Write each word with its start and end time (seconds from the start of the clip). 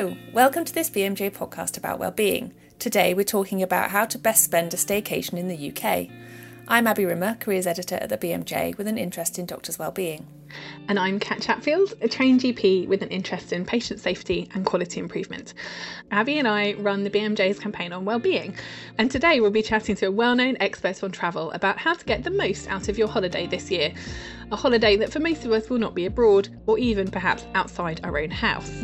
Hello, 0.00 0.16
welcome 0.32 0.64
to 0.64 0.72
this 0.72 0.88
BMJ 0.88 1.30
podcast 1.30 1.76
about 1.76 1.98
well-being. 1.98 2.54
Today 2.78 3.12
we're 3.12 3.22
talking 3.22 3.62
about 3.62 3.90
how 3.90 4.06
to 4.06 4.16
best 4.16 4.42
spend 4.42 4.72
a 4.72 4.78
staycation 4.78 5.34
in 5.34 5.46
the 5.46 5.70
UK. 5.70 6.08
I'm 6.66 6.86
Abby 6.86 7.04
Rimmer, 7.04 7.36
careers 7.38 7.66
editor 7.66 7.96
at 7.96 8.08
the 8.08 8.16
BMJ 8.16 8.78
with 8.78 8.86
an 8.86 8.96
interest 8.96 9.38
in 9.38 9.44
doctors' 9.44 9.78
well-being. 9.78 10.26
And 10.88 10.98
I'm 10.98 11.20
Kat 11.20 11.42
Chatfield, 11.42 11.92
a 12.00 12.08
trained 12.08 12.40
GP 12.40 12.88
with 12.88 13.02
an 13.02 13.10
interest 13.10 13.52
in 13.52 13.66
patient 13.66 14.00
safety 14.00 14.48
and 14.54 14.64
quality 14.64 15.00
improvement. 15.00 15.52
Abby 16.10 16.38
and 16.38 16.48
I 16.48 16.72
run 16.78 17.04
the 17.04 17.10
BMJ's 17.10 17.58
campaign 17.58 17.92
on 17.92 18.06
well-being, 18.06 18.56
and 18.96 19.10
today 19.10 19.40
we'll 19.40 19.50
be 19.50 19.60
chatting 19.60 19.96
to 19.96 20.06
a 20.06 20.10
well-known 20.10 20.56
expert 20.60 21.04
on 21.04 21.10
travel 21.10 21.50
about 21.50 21.76
how 21.76 21.92
to 21.92 22.04
get 22.06 22.24
the 22.24 22.30
most 22.30 22.68
out 22.68 22.88
of 22.88 22.96
your 22.96 23.08
holiday 23.08 23.46
this 23.46 23.70
year. 23.70 23.92
A 24.50 24.56
holiday 24.56 24.96
that 24.96 25.12
for 25.12 25.20
most 25.20 25.44
of 25.44 25.52
us 25.52 25.68
will 25.68 25.78
not 25.78 25.94
be 25.94 26.06
abroad 26.06 26.48
or 26.66 26.78
even 26.78 27.10
perhaps 27.10 27.44
outside 27.54 28.00
our 28.02 28.16
own 28.16 28.30
house. 28.30 28.82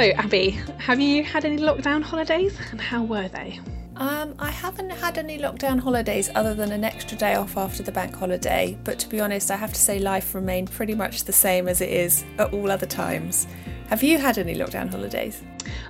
So, 0.00 0.06
Abby, 0.12 0.52
have 0.78 0.98
you 0.98 1.22
had 1.22 1.44
any 1.44 1.58
lockdown 1.58 2.02
holidays 2.02 2.58
and 2.70 2.80
how 2.80 3.02
were 3.02 3.28
they? 3.28 3.60
Um, 3.96 4.34
I 4.38 4.50
haven't 4.50 4.88
had 4.88 5.18
any 5.18 5.38
lockdown 5.38 5.78
holidays 5.78 6.30
other 6.34 6.54
than 6.54 6.72
an 6.72 6.84
extra 6.84 7.18
day 7.18 7.34
off 7.34 7.58
after 7.58 7.82
the 7.82 7.92
bank 7.92 8.16
holiday, 8.16 8.78
but 8.82 8.98
to 9.00 9.08
be 9.10 9.20
honest, 9.20 9.50
I 9.50 9.56
have 9.56 9.74
to 9.74 9.78
say 9.78 9.98
life 9.98 10.34
remained 10.34 10.70
pretty 10.70 10.94
much 10.94 11.24
the 11.24 11.34
same 11.34 11.68
as 11.68 11.82
it 11.82 11.90
is 11.90 12.24
at 12.38 12.50
all 12.54 12.70
other 12.70 12.86
times. 12.86 13.46
Have 13.90 14.02
you 14.02 14.16
had 14.16 14.38
any 14.38 14.54
lockdown 14.54 14.88
holidays? 14.88 15.42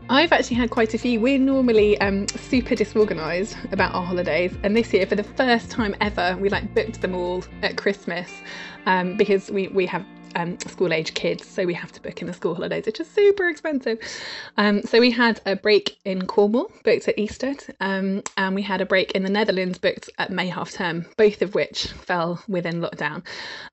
I've 0.08 0.32
actually 0.32 0.56
had 0.56 0.70
quite 0.70 0.92
a 0.92 0.98
few. 0.98 1.20
We're 1.20 1.38
normally 1.38 1.96
um, 2.00 2.26
super 2.26 2.74
disorganised 2.74 3.54
about 3.70 3.94
our 3.94 4.02
holidays, 4.02 4.52
and 4.64 4.76
this 4.76 4.92
year, 4.92 5.06
for 5.06 5.14
the 5.14 5.22
first 5.22 5.70
time 5.70 5.94
ever, 6.00 6.36
we 6.40 6.48
like 6.48 6.74
booked 6.74 7.00
them 7.00 7.14
all 7.14 7.44
at 7.62 7.76
Christmas 7.76 8.28
um, 8.86 9.16
because 9.16 9.52
we 9.52 9.68
we 9.68 9.86
have 9.86 10.04
um, 10.34 10.58
school 10.60 10.92
age 10.92 11.14
kids, 11.14 11.46
so 11.46 11.64
we 11.64 11.74
have 11.74 11.92
to 11.92 12.02
book 12.02 12.20
in 12.20 12.26
the 12.26 12.32
school 12.32 12.54
holidays, 12.54 12.86
which 12.86 13.00
is 13.00 13.08
super 13.10 13.48
expensive. 13.48 13.98
Um, 14.56 14.82
so 14.82 15.00
we 15.00 15.10
had 15.10 15.40
a 15.46 15.56
break 15.56 15.98
in 16.04 16.26
Cornwall 16.26 16.70
booked 16.84 17.08
at 17.08 17.18
Easter, 17.18 17.54
um, 17.80 18.22
and 18.36 18.54
we 18.54 18.62
had 18.62 18.80
a 18.80 18.86
break 18.86 19.12
in 19.12 19.22
the 19.22 19.30
Netherlands 19.30 19.78
booked 19.78 20.10
at 20.18 20.30
May 20.30 20.48
half 20.48 20.72
term, 20.72 21.06
both 21.16 21.42
of 21.42 21.54
which 21.54 21.88
fell 21.88 22.42
within 22.48 22.80
lockdown. 22.80 23.24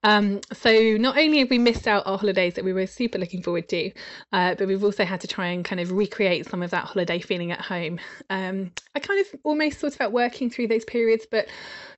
Um, 0.03 0.41
so 0.53 0.72
not 0.97 1.17
only 1.17 1.39
have 1.39 1.50
we 1.50 1.58
missed 1.58 1.88
out 1.88 2.05
our 2.05 2.17
holidays 2.17 2.55
that 2.55 2.63
we 2.63 2.73
were 2.73 2.88
super 2.88 3.17
looking 3.17 3.41
forward 3.41 3.69
to, 3.69 3.91
uh, 4.33 4.55
but 4.55 4.67
we've 4.67 4.83
also 4.83 5.05
had 5.05 5.22
to 5.22 5.28
try 5.28 5.47
and 5.47 5.63
kind 5.63 5.80
of 5.80 5.91
recreate 5.91 6.50
some 6.50 6.63
of 6.63 6.72
that 6.72 6.85
holiday 6.85 7.19
feeling 7.19 7.52
at 7.52 7.61
home. 7.61 8.00
Um, 8.30 8.72
I 8.95 9.00
kind 9.00 9.19
of 9.19 9.39
almost 9.44 9.78
thought 9.78 9.95
about 9.95 10.11
working 10.11 10.50
through 10.50 10.67
those 10.67 10.85
periods, 10.85 11.25
but 11.30 11.47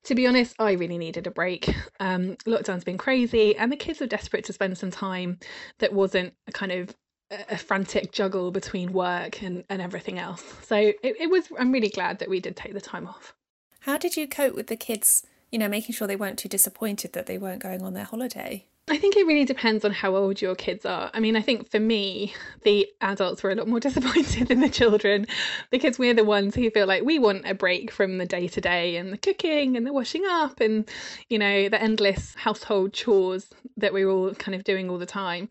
to 0.05 0.16
be 0.16 0.28
honest, 0.28 0.55
I 0.59 0.73
really 0.73 0.97
needed 0.97 1.28
a 1.28 1.31
break. 1.31 1.73
Um, 2.00 2.36
lockdown's 2.45 2.83
been 2.83 2.97
crazy, 2.97 3.55
and 3.55 3.72
the 3.72 3.78
kids 3.78 4.00
were 4.00 4.08
desperate 4.08 4.45
to 4.45 4.53
spend 4.53 4.78
some 4.78 4.92
time 4.92 5.39
that 5.80 5.94
wasn't 5.94 6.33
a 6.47 6.52
kind 6.52 6.72
of 6.72 6.95
a 7.31 7.58
frantic 7.58 8.11
juggle 8.11 8.52
between 8.52 8.92
work 8.92 9.44
and, 9.44 9.64
and 9.70 9.81
everything 9.81 10.17
else. 10.17 10.44
So 10.64 10.75
it, 10.75 10.97
it 11.03 11.30
was, 11.30 11.45
I'm 11.59 11.72
really 11.72 11.89
glad 11.89 12.20
that 12.20 12.30
we 12.30 12.39
did 12.39 12.55
take 12.55 12.73
the 12.73 12.81
time 12.81 13.08
off. 13.08 13.36
How 13.81 13.97
did 13.97 14.17
you 14.17 14.27
cope 14.27 14.55
with 14.55 14.67
the 14.67 14.75
kids, 14.75 15.25
you 15.52 15.59
know, 15.59 15.67
making 15.67 15.94
sure 15.94 16.08
they 16.08 16.16
weren't 16.16 16.39
too 16.39 16.50
disappointed 16.50 17.14
that 17.14 17.27
they 17.27 17.38
weren't 17.38 17.61
going 17.61 17.83
on 17.83 17.94
their 17.94 18.03
holiday? 18.03 18.66
I 18.91 18.97
think 18.97 19.15
it 19.15 19.27
really 19.27 19.45
depends 19.45 19.85
on 19.85 19.91
how 19.91 20.15
old 20.15 20.41
your 20.41 20.55
kids 20.55 20.83
are. 20.85 21.11
I 21.13 21.19
mean, 21.19 21.35
I 21.35 21.41
think 21.41 21.69
for 21.69 21.79
me, 21.79 22.33
the 22.63 22.87
adults 23.01 23.43
were 23.43 23.51
a 23.51 23.55
lot 23.55 23.67
more 23.67 23.79
disappointed 23.89 24.47
than 24.47 24.61
the 24.61 24.69
children 24.69 25.27
because 25.69 25.99
we're 25.99 26.15
the 26.15 26.23
ones 26.23 26.55
who 26.55 26.69
feel 26.71 26.87
like 26.87 27.03
we 27.03 27.19
want 27.19 27.45
a 27.45 27.53
break 27.53 27.91
from 27.91 28.17
the 28.17 28.25
day 28.25 28.47
to 28.47 28.61
day 28.61 28.95
and 28.95 29.13
the 29.13 29.17
cooking 29.17 29.77
and 29.77 29.85
the 29.85 29.93
washing 29.93 30.23
up 30.27 30.59
and, 30.59 30.89
you 31.29 31.37
know, 31.37 31.69
the 31.69 31.81
endless 31.81 32.33
household 32.36 32.93
chores 32.93 33.49
that 33.77 33.93
we're 33.93 34.09
all 34.09 34.33
kind 34.33 34.55
of 34.55 34.64
doing 34.64 34.89
all 34.89 34.97
the 34.97 35.05
time. 35.05 35.49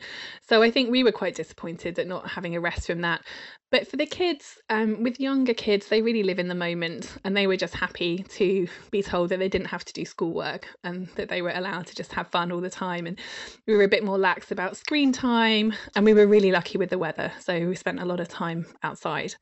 So 0.49 0.63
I 0.63 0.71
think 0.71 0.91
we 0.91 1.05
were 1.05 1.13
quite 1.13 1.37
disappointed 1.37 1.99
at 1.99 2.09
not 2.09 2.29
having 2.29 2.57
a 2.57 2.61
rest 2.61 2.87
from 2.87 3.03
that. 3.03 3.23
But 3.71 3.87
for 3.87 3.97
the 3.97 4.07
kids, 4.07 4.59
um, 4.71 5.03
with 5.03 5.21
younger 5.21 5.53
kids, 5.53 5.89
they 5.89 6.01
really 6.01 6.23
live 6.23 6.39
in 6.39 6.49
the 6.49 6.55
moment 6.55 7.19
and 7.25 7.37
they 7.37 7.47
were 7.47 7.57
just 7.57 7.75
happy 7.75 8.25
to 8.31 8.67
be 8.91 9.03
told 9.03 9.29
that 9.29 9.39
they 9.39 9.49
didn't 9.49 9.67
have 9.67 9.85
to 9.85 9.93
do 9.93 10.07
schoolwork 10.07 10.69
and 10.85 11.09
that 11.17 11.29
they 11.29 11.43
were 11.43 11.53
allowed 11.55 11.87
to 11.89 11.95
just 11.95 12.13
have 12.13 12.29
fun 12.29 12.51
all 12.51 12.63
the 12.63 12.71
time. 12.71 13.07
And 13.07 13.19
we 13.67 13.77
were 13.77 13.85
a 13.85 13.89
bit 13.89 14.05
more 14.05 14.17
lax 14.19 14.51
about 14.51 14.77
screen 14.77 15.13
time 15.13 15.75
and 15.95 16.05
we 16.05 16.15
were 16.15 16.27
really 16.27 16.51
lucky 16.51 16.79
with 16.79 16.89
the 16.89 16.99
weather. 16.99 17.31
So 17.41 17.69
we 17.69 17.77
spent 17.77 18.01
a 18.01 18.07
lot 18.07 18.21
of 18.21 18.29
time 18.29 18.67
outside. 18.83 19.35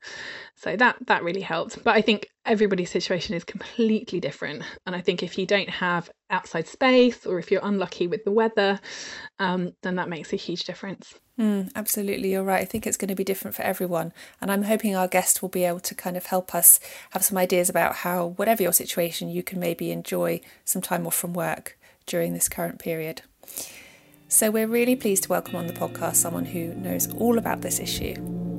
So 0.55 0.75
that 0.75 0.97
that 1.07 1.23
really 1.23 1.41
helped. 1.41 1.83
But 1.83 1.95
I 1.95 2.01
think 2.01 2.27
everybody's 2.47 2.89
situation 2.89 3.35
is 3.35 3.43
completely 3.43 4.19
different. 4.19 4.63
And 4.85 4.95
I 4.95 5.01
think 5.01 5.21
if 5.21 5.37
you 5.37 5.45
don't 5.45 5.69
have 5.69 6.09
outside 6.29 6.67
space 6.67 7.25
or 7.25 7.39
if 7.39 7.51
you're 7.51 7.61
unlucky 7.63 8.07
with 8.07 8.23
the 8.23 8.31
weather, 8.31 8.79
um, 9.39 9.73
then 9.83 9.95
that 9.95 10.09
makes 10.09 10.33
a 10.33 10.37
huge 10.37 10.63
difference. 10.63 11.13
Mm, 11.39 11.71
absolutely, 11.75 12.31
you're 12.31 12.43
right. 12.43 12.61
I 12.61 12.65
think 12.65 12.87
it's 12.87 12.97
going 12.97 13.09
to 13.09 13.15
be 13.15 13.23
different 13.23 13.55
for 13.55 13.61
everyone. 13.61 14.11
And 14.41 14.51
I'm 14.51 14.63
hoping 14.63 14.95
our 14.95 15.07
guest 15.07 15.41
will 15.41 15.49
be 15.49 15.65
able 15.65 15.81
to 15.81 15.93
kind 15.93 16.17
of 16.17 16.27
help 16.27 16.55
us 16.55 16.79
have 17.11 17.23
some 17.23 17.37
ideas 17.37 17.69
about 17.69 17.97
how, 17.97 18.27
whatever 18.37 18.63
your 18.63 18.73
situation, 18.73 19.29
you 19.29 19.43
can 19.43 19.59
maybe 19.59 19.91
enjoy 19.91 20.41
some 20.65 20.81
time 20.81 21.05
off 21.05 21.15
from 21.15 21.33
work 21.33 21.77
during 22.07 22.33
this 22.33 22.49
current 22.49 22.79
period. 22.79 23.21
So 24.29 24.49
we're 24.49 24.67
really 24.67 24.95
pleased 24.95 25.23
to 25.23 25.29
welcome 25.29 25.55
on 25.55 25.67
the 25.67 25.73
podcast 25.73 26.15
someone 26.15 26.45
who 26.45 26.73
knows 26.73 27.13
all 27.15 27.37
about 27.37 27.61
this 27.61 27.79
issue. 27.79 28.56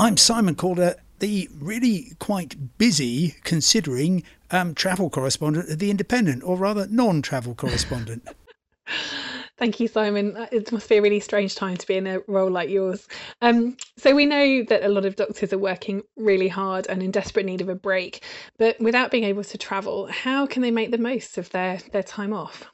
I'm 0.00 0.16
Simon 0.16 0.54
Calder, 0.54 0.94
the 1.18 1.50
really 1.58 2.12
quite 2.20 2.78
busy, 2.78 3.34
considering 3.42 4.22
um, 4.52 4.72
travel 4.72 5.10
correspondent 5.10 5.68
at 5.70 5.80
The 5.80 5.90
Independent, 5.90 6.44
or 6.44 6.56
rather 6.56 6.86
non 6.86 7.20
travel 7.20 7.56
correspondent. 7.56 8.28
Thank 9.58 9.80
you, 9.80 9.88
Simon. 9.88 10.36
Uh, 10.36 10.46
it 10.52 10.70
must 10.70 10.88
be 10.88 10.98
a 10.98 11.02
really 11.02 11.18
strange 11.18 11.56
time 11.56 11.76
to 11.76 11.84
be 11.84 11.96
in 11.96 12.06
a 12.06 12.20
role 12.28 12.48
like 12.48 12.70
yours. 12.70 13.08
Um, 13.42 13.76
so, 13.96 14.14
we 14.14 14.24
know 14.24 14.62
that 14.68 14.84
a 14.84 14.88
lot 14.88 15.04
of 15.04 15.16
doctors 15.16 15.52
are 15.52 15.58
working 15.58 16.02
really 16.16 16.46
hard 16.46 16.86
and 16.86 17.02
in 17.02 17.10
desperate 17.10 17.44
need 17.44 17.60
of 17.60 17.68
a 17.68 17.74
break, 17.74 18.22
but 18.56 18.78
without 18.78 19.10
being 19.10 19.24
able 19.24 19.42
to 19.42 19.58
travel, 19.58 20.06
how 20.06 20.46
can 20.46 20.62
they 20.62 20.70
make 20.70 20.92
the 20.92 20.98
most 20.98 21.38
of 21.38 21.50
their, 21.50 21.80
their 21.90 22.04
time 22.04 22.32
off? 22.32 22.70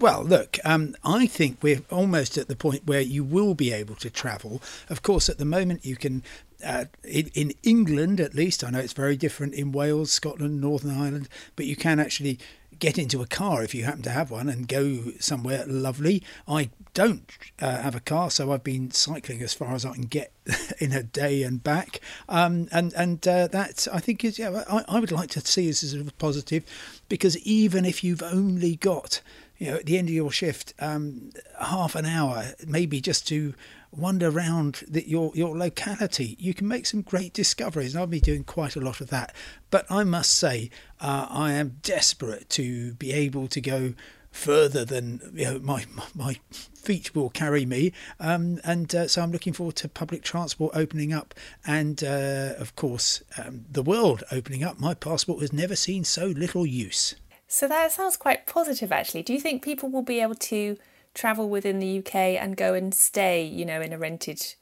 Well, 0.00 0.22
look, 0.22 0.58
um, 0.64 0.94
I 1.02 1.26
think 1.26 1.58
we're 1.60 1.82
almost 1.90 2.38
at 2.38 2.46
the 2.46 2.54
point 2.54 2.86
where 2.86 3.00
you 3.00 3.24
will 3.24 3.56
be 3.56 3.72
able 3.72 3.96
to 3.96 4.08
travel. 4.08 4.62
Of 4.88 5.02
course, 5.02 5.28
at 5.28 5.38
the 5.38 5.44
moment, 5.44 5.84
you 5.84 5.96
can 5.96 6.22
uh, 6.64 6.86
in, 7.04 7.30
in 7.34 7.52
England, 7.62 8.20
at 8.20 8.34
least, 8.34 8.64
I 8.64 8.70
know 8.70 8.80
it's 8.80 8.92
very 8.92 9.16
different 9.16 9.54
in 9.54 9.72
Wales, 9.72 10.10
Scotland, 10.10 10.60
Northern 10.60 10.90
Ireland, 10.90 11.28
but 11.56 11.66
you 11.66 11.76
can 11.76 12.00
actually 12.00 12.38
get 12.78 12.98
into 12.98 13.22
a 13.22 13.26
car 13.26 13.62
if 13.62 13.74
you 13.74 13.84
happen 13.84 14.02
to 14.02 14.10
have 14.10 14.30
one 14.30 14.48
and 14.48 14.68
go 14.68 15.12
somewhere 15.18 15.64
lovely. 15.66 16.22
I 16.46 16.70
don't 16.94 17.30
uh, 17.60 17.82
have 17.82 17.94
a 17.94 18.00
car, 18.00 18.30
so 18.30 18.52
I've 18.52 18.64
been 18.64 18.90
cycling 18.90 19.42
as 19.42 19.54
far 19.54 19.74
as 19.74 19.84
I 19.84 19.94
can 19.94 20.02
get 20.02 20.32
in 20.78 20.92
a 20.92 21.02
day 21.02 21.42
and 21.42 21.62
back. 21.62 22.00
Um, 22.28 22.68
and 22.72 22.92
and 22.94 23.26
uh, 23.26 23.48
that 23.48 23.88
I 23.92 24.00
think 24.00 24.24
is 24.24 24.38
yeah, 24.38 24.64
I, 24.68 24.84
I 24.88 25.00
would 25.00 25.12
like 25.12 25.30
to 25.30 25.40
see 25.40 25.66
this 25.66 25.82
as 25.82 25.94
a 25.94 26.04
positive 26.18 26.64
because 27.08 27.36
even 27.38 27.84
if 27.84 28.04
you've 28.04 28.22
only 28.22 28.76
got 28.76 29.20
you 29.58 29.70
know 29.70 29.76
at 29.76 29.86
the 29.86 29.98
end 29.98 30.08
of 30.08 30.14
your 30.14 30.30
shift 30.30 30.74
um, 30.78 31.30
half 31.60 31.94
an 31.94 32.06
hour, 32.06 32.52
maybe 32.66 33.00
just 33.00 33.26
to 33.28 33.54
wander 33.90 34.28
around 34.28 34.84
the, 34.88 35.08
your 35.08 35.32
your 35.34 35.56
locality. 35.56 36.36
You 36.38 36.54
can 36.54 36.68
make 36.68 36.86
some 36.86 37.02
great 37.02 37.32
discoveries. 37.32 37.96
I'll 37.96 38.06
be 38.06 38.20
doing 38.20 38.44
quite 38.44 38.76
a 38.76 38.80
lot 38.80 39.00
of 39.00 39.10
that. 39.10 39.34
But 39.70 39.86
I 39.90 40.04
must 40.04 40.32
say, 40.32 40.70
uh, 41.00 41.26
I 41.28 41.52
am 41.52 41.78
desperate 41.82 42.48
to 42.50 42.94
be 42.94 43.12
able 43.12 43.48
to 43.48 43.60
go 43.60 43.94
further 44.30 44.84
than 44.84 45.20
you 45.34 45.44
know, 45.44 45.58
my 45.58 45.84
my 46.14 46.38
feet 46.74 47.14
will 47.14 47.30
carry 47.30 47.66
me. 47.66 47.92
Um, 48.20 48.60
and 48.64 48.94
uh, 48.94 49.08
so 49.08 49.22
I'm 49.22 49.32
looking 49.32 49.52
forward 49.52 49.76
to 49.76 49.88
public 49.88 50.22
transport 50.22 50.72
opening 50.74 51.12
up, 51.12 51.34
and 51.66 52.02
uh, 52.04 52.54
of 52.58 52.76
course 52.76 53.22
um, 53.36 53.64
the 53.70 53.82
world 53.82 54.22
opening 54.30 54.62
up. 54.62 54.78
My 54.78 54.94
passport 54.94 55.40
has 55.40 55.52
never 55.52 55.76
seen 55.76 56.04
so 56.04 56.26
little 56.26 56.66
use. 56.66 57.14
So 57.48 57.66
that 57.66 57.92
sounds 57.92 58.18
quite 58.18 58.46
positive, 58.46 58.92
actually. 58.92 59.22
Do 59.22 59.32
you 59.32 59.40
think 59.40 59.64
people 59.64 59.88
will 59.88 60.02
be 60.02 60.20
able 60.20 60.34
to 60.34 60.76
travel 61.14 61.48
within 61.48 61.78
the 61.80 61.98
UK 61.98 62.14
and 62.14 62.56
go 62.56 62.74
and 62.74 62.94
stay, 62.94 63.42
you 63.42 63.64
know, 63.64 63.80
in 63.80 63.92
a 63.92 63.98
rented 63.98 64.54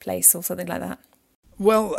place 0.00 0.34
or 0.34 0.42
something 0.42 0.66
like 0.66 0.80
that? 0.80 0.98
Well, 1.58 1.96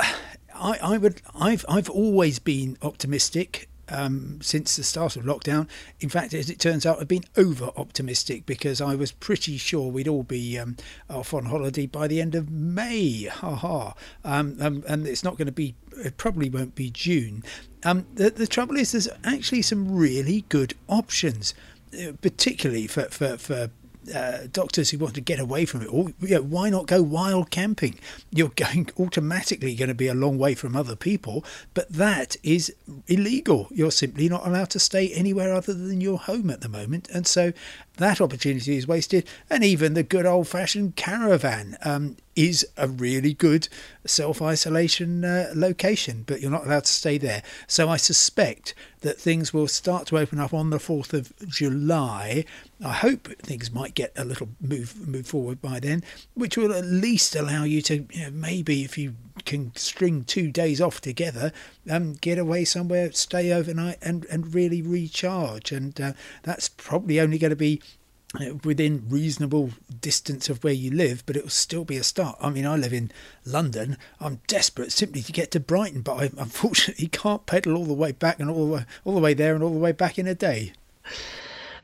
I, 0.54 0.80
I 0.82 0.98
would. 0.98 1.22
I've 1.40 1.64
I've 1.70 1.90
always 1.90 2.40
been 2.40 2.78
optimistic 2.82 3.70
um, 3.90 4.40
since 4.42 4.76
the 4.76 4.84
start 4.84 5.16
of 5.16 5.24
lockdown. 5.24 5.68
In 6.00 6.10
fact, 6.10 6.34
as 6.34 6.50
it 6.50 6.60
turns 6.60 6.86
out, 6.86 7.00
I've 7.00 7.08
been 7.08 7.26
over 7.38 7.72
optimistic 7.78 8.46
because 8.46 8.82
I 8.82 8.96
was 8.96 9.12
pretty 9.12 9.58
sure 9.58 9.92
we'd 9.92 10.08
all 10.08 10.24
be 10.24 10.58
um, 10.58 10.78
off 11.10 11.34
on 11.34 11.46
holiday 11.46 11.86
by 11.86 12.08
the 12.08 12.22
end 12.22 12.36
of 12.36 12.50
May. 12.50 13.24
Ha 13.24 13.56
ha. 13.56 13.94
Um, 14.24 14.58
um 14.60 14.84
and 14.88 15.08
it's 15.08 15.24
not 15.24 15.38
going 15.38 15.48
to 15.48 15.52
be, 15.52 15.76
it 15.98 16.18
probably 16.18 16.50
won't 16.50 16.76
be 16.76 16.90
June. 16.90 17.44
Um, 17.84 18.08
the, 18.14 18.30
the 18.30 18.48
trouble 18.48 18.78
is, 18.78 18.92
there's 18.92 19.10
actually 19.24 19.62
some 19.62 19.96
really 19.96 20.46
good 20.50 20.74
options, 20.88 21.54
uh, 21.94 22.14
particularly 22.22 22.88
for, 22.88 23.04
for, 23.04 23.38
for 23.38 23.70
uh, 24.14 24.48
doctors 24.52 24.90
who 24.90 24.98
want 24.98 25.16
to 25.16 25.22
get 25.22 25.40
away 25.40 25.66
from 25.66 25.82
it 25.82 25.88
all, 25.88 26.12
you 26.20 26.36
know, 26.36 26.42
why 26.42 26.70
not 26.70 26.88
go 26.88 27.02
wild 27.02 27.50
camping? 27.50 28.00
You're 28.32 28.50
going 28.56 28.90
automatically 29.00 29.76
going 29.76 29.90
to 29.90 29.96
be 29.96 30.08
a 30.08 30.14
long 30.14 30.38
way 30.38 30.56
from 30.56 30.76
other 30.76 30.96
people, 30.96 31.44
but 31.74 31.90
that 31.92 32.36
is 32.44 32.74
illegal. 33.08 33.68
You're 33.72 33.92
simply 33.92 34.30
not 34.30 34.46
allowed 34.46 34.70
to 34.72 34.80
stay 34.80 35.12
anywhere 35.14 35.54
other 35.54 35.74
than 35.74 36.02
your 36.02 36.20
home 36.20 36.50
at 36.50 36.62
the 36.62 36.70
moment, 36.70 37.10
and 37.14 37.26
so 37.26 37.54
that 37.98 38.22
opportunity 38.22 38.78
is 38.78 38.88
wasted. 38.88 39.28
And 39.50 39.64
even 39.64 39.94
the 39.94 40.04
good 40.04 40.26
old 40.26 40.48
fashioned 40.48 40.96
caravan 40.96 41.78
um, 41.84 42.18
is 42.36 42.68
a 42.76 42.88
really 42.88 43.34
good 43.34 43.68
self 44.06 44.42
isolation 44.42 45.24
uh, 45.24 45.52
location, 45.56 46.24
but 46.28 46.42
you're 46.42 46.52
not 46.52 46.66
allowed 46.66 46.84
to 46.86 46.92
stay 46.92 47.18
there. 47.18 47.42
So 47.68 47.90
I 47.90 47.98
suspect 47.98 48.74
that 49.02 49.20
things 49.20 49.54
will 49.54 49.68
start 49.68 50.08
to 50.08 50.18
open 50.18 50.40
up 50.40 50.54
on 50.54 50.70
the 50.70 50.78
4th 50.78 51.14
of 51.14 51.32
July. 51.48 52.44
I 52.84 52.92
hope 52.92 53.30
things 53.38 53.72
might 53.72 53.94
get 53.94 54.12
a 54.18 54.26
little 54.26 54.50
move 54.60 55.08
move 55.08 55.28
forward 55.28 55.62
by 55.62 55.80
then, 55.80 56.04
which 56.34 56.58
will 56.58 56.74
at 56.74 56.84
least 56.84 57.36
allow 57.36 57.64
you 57.64 57.82
to 57.84 58.06
you 58.12 58.24
know, 58.24 58.32
maybe 58.32 58.84
if 58.84 58.98
you 58.98 59.16
can 59.46 59.76
string 59.76 60.24
two 60.24 60.52
days 60.52 60.82
off 60.82 61.00
together, 61.02 61.54
um, 61.90 62.14
get 62.14 62.38
away 62.38 62.66
somewhere, 62.66 63.12
stay 63.14 63.52
overnight, 63.54 63.98
and 64.02 64.26
and 64.26 64.54
really 64.54 64.82
recharge. 64.82 65.72
And 65.72 66.00
uh, 66.02 66.14
that's 66.44 66.68
probably 66.68 67.20
only 67.20 67.38
going 67.38 67.52
to 67.52 67.56
be 67.56 67.82
within 68.64 69.06
reasonable 69.10 69.72
distance 70.02 70.50
of 70.50 70.64
where 70.64 70.74
you 70.74 70.92
live, 70.92 71.24
but 71.26 71.36
it 71.36 71.44
will 71.44 71.50
still 71.50 71.86
be 71.86 71.98
a 71.98 72.04
start. 72.04 72.38
I 72.42 72.50
mean, 72.50 72.66
I 72.66 72.76
live 72.76 72.94
in 72.94 73.12
London. 73.46 73.98
I'm 74.20 74.42
desperate 74.48 74.92
simply 74.92 75.22
to 75.22 75.32
get 75.32 75.52
to 75.52 75.60
Brighton, 75.60 76.02
but 76.02 76.16
I 76.16 76.24
unfortunately 76.38 77.08
can't 77.08 77.46
pedal 77.46 77.76
all 77.76 77.86
the 77.86 77.94
way 77.94 78.12
back 78.12 78.40
and 78.40 78.50
all 78.50 78.66
the 78.66 78.74
way, 78.74 78.86
all 79.04 79.16
the 79.16 79.22
way 79.22 79.34
there 79.34 79.56
and 79.56 79.64
all 79.64 79.74
the 79.74 79.80
way 79.80 79.92
back 79.92 80.18
in 80.18 80.28
a 80.28 80.36
day. 80.36 80.74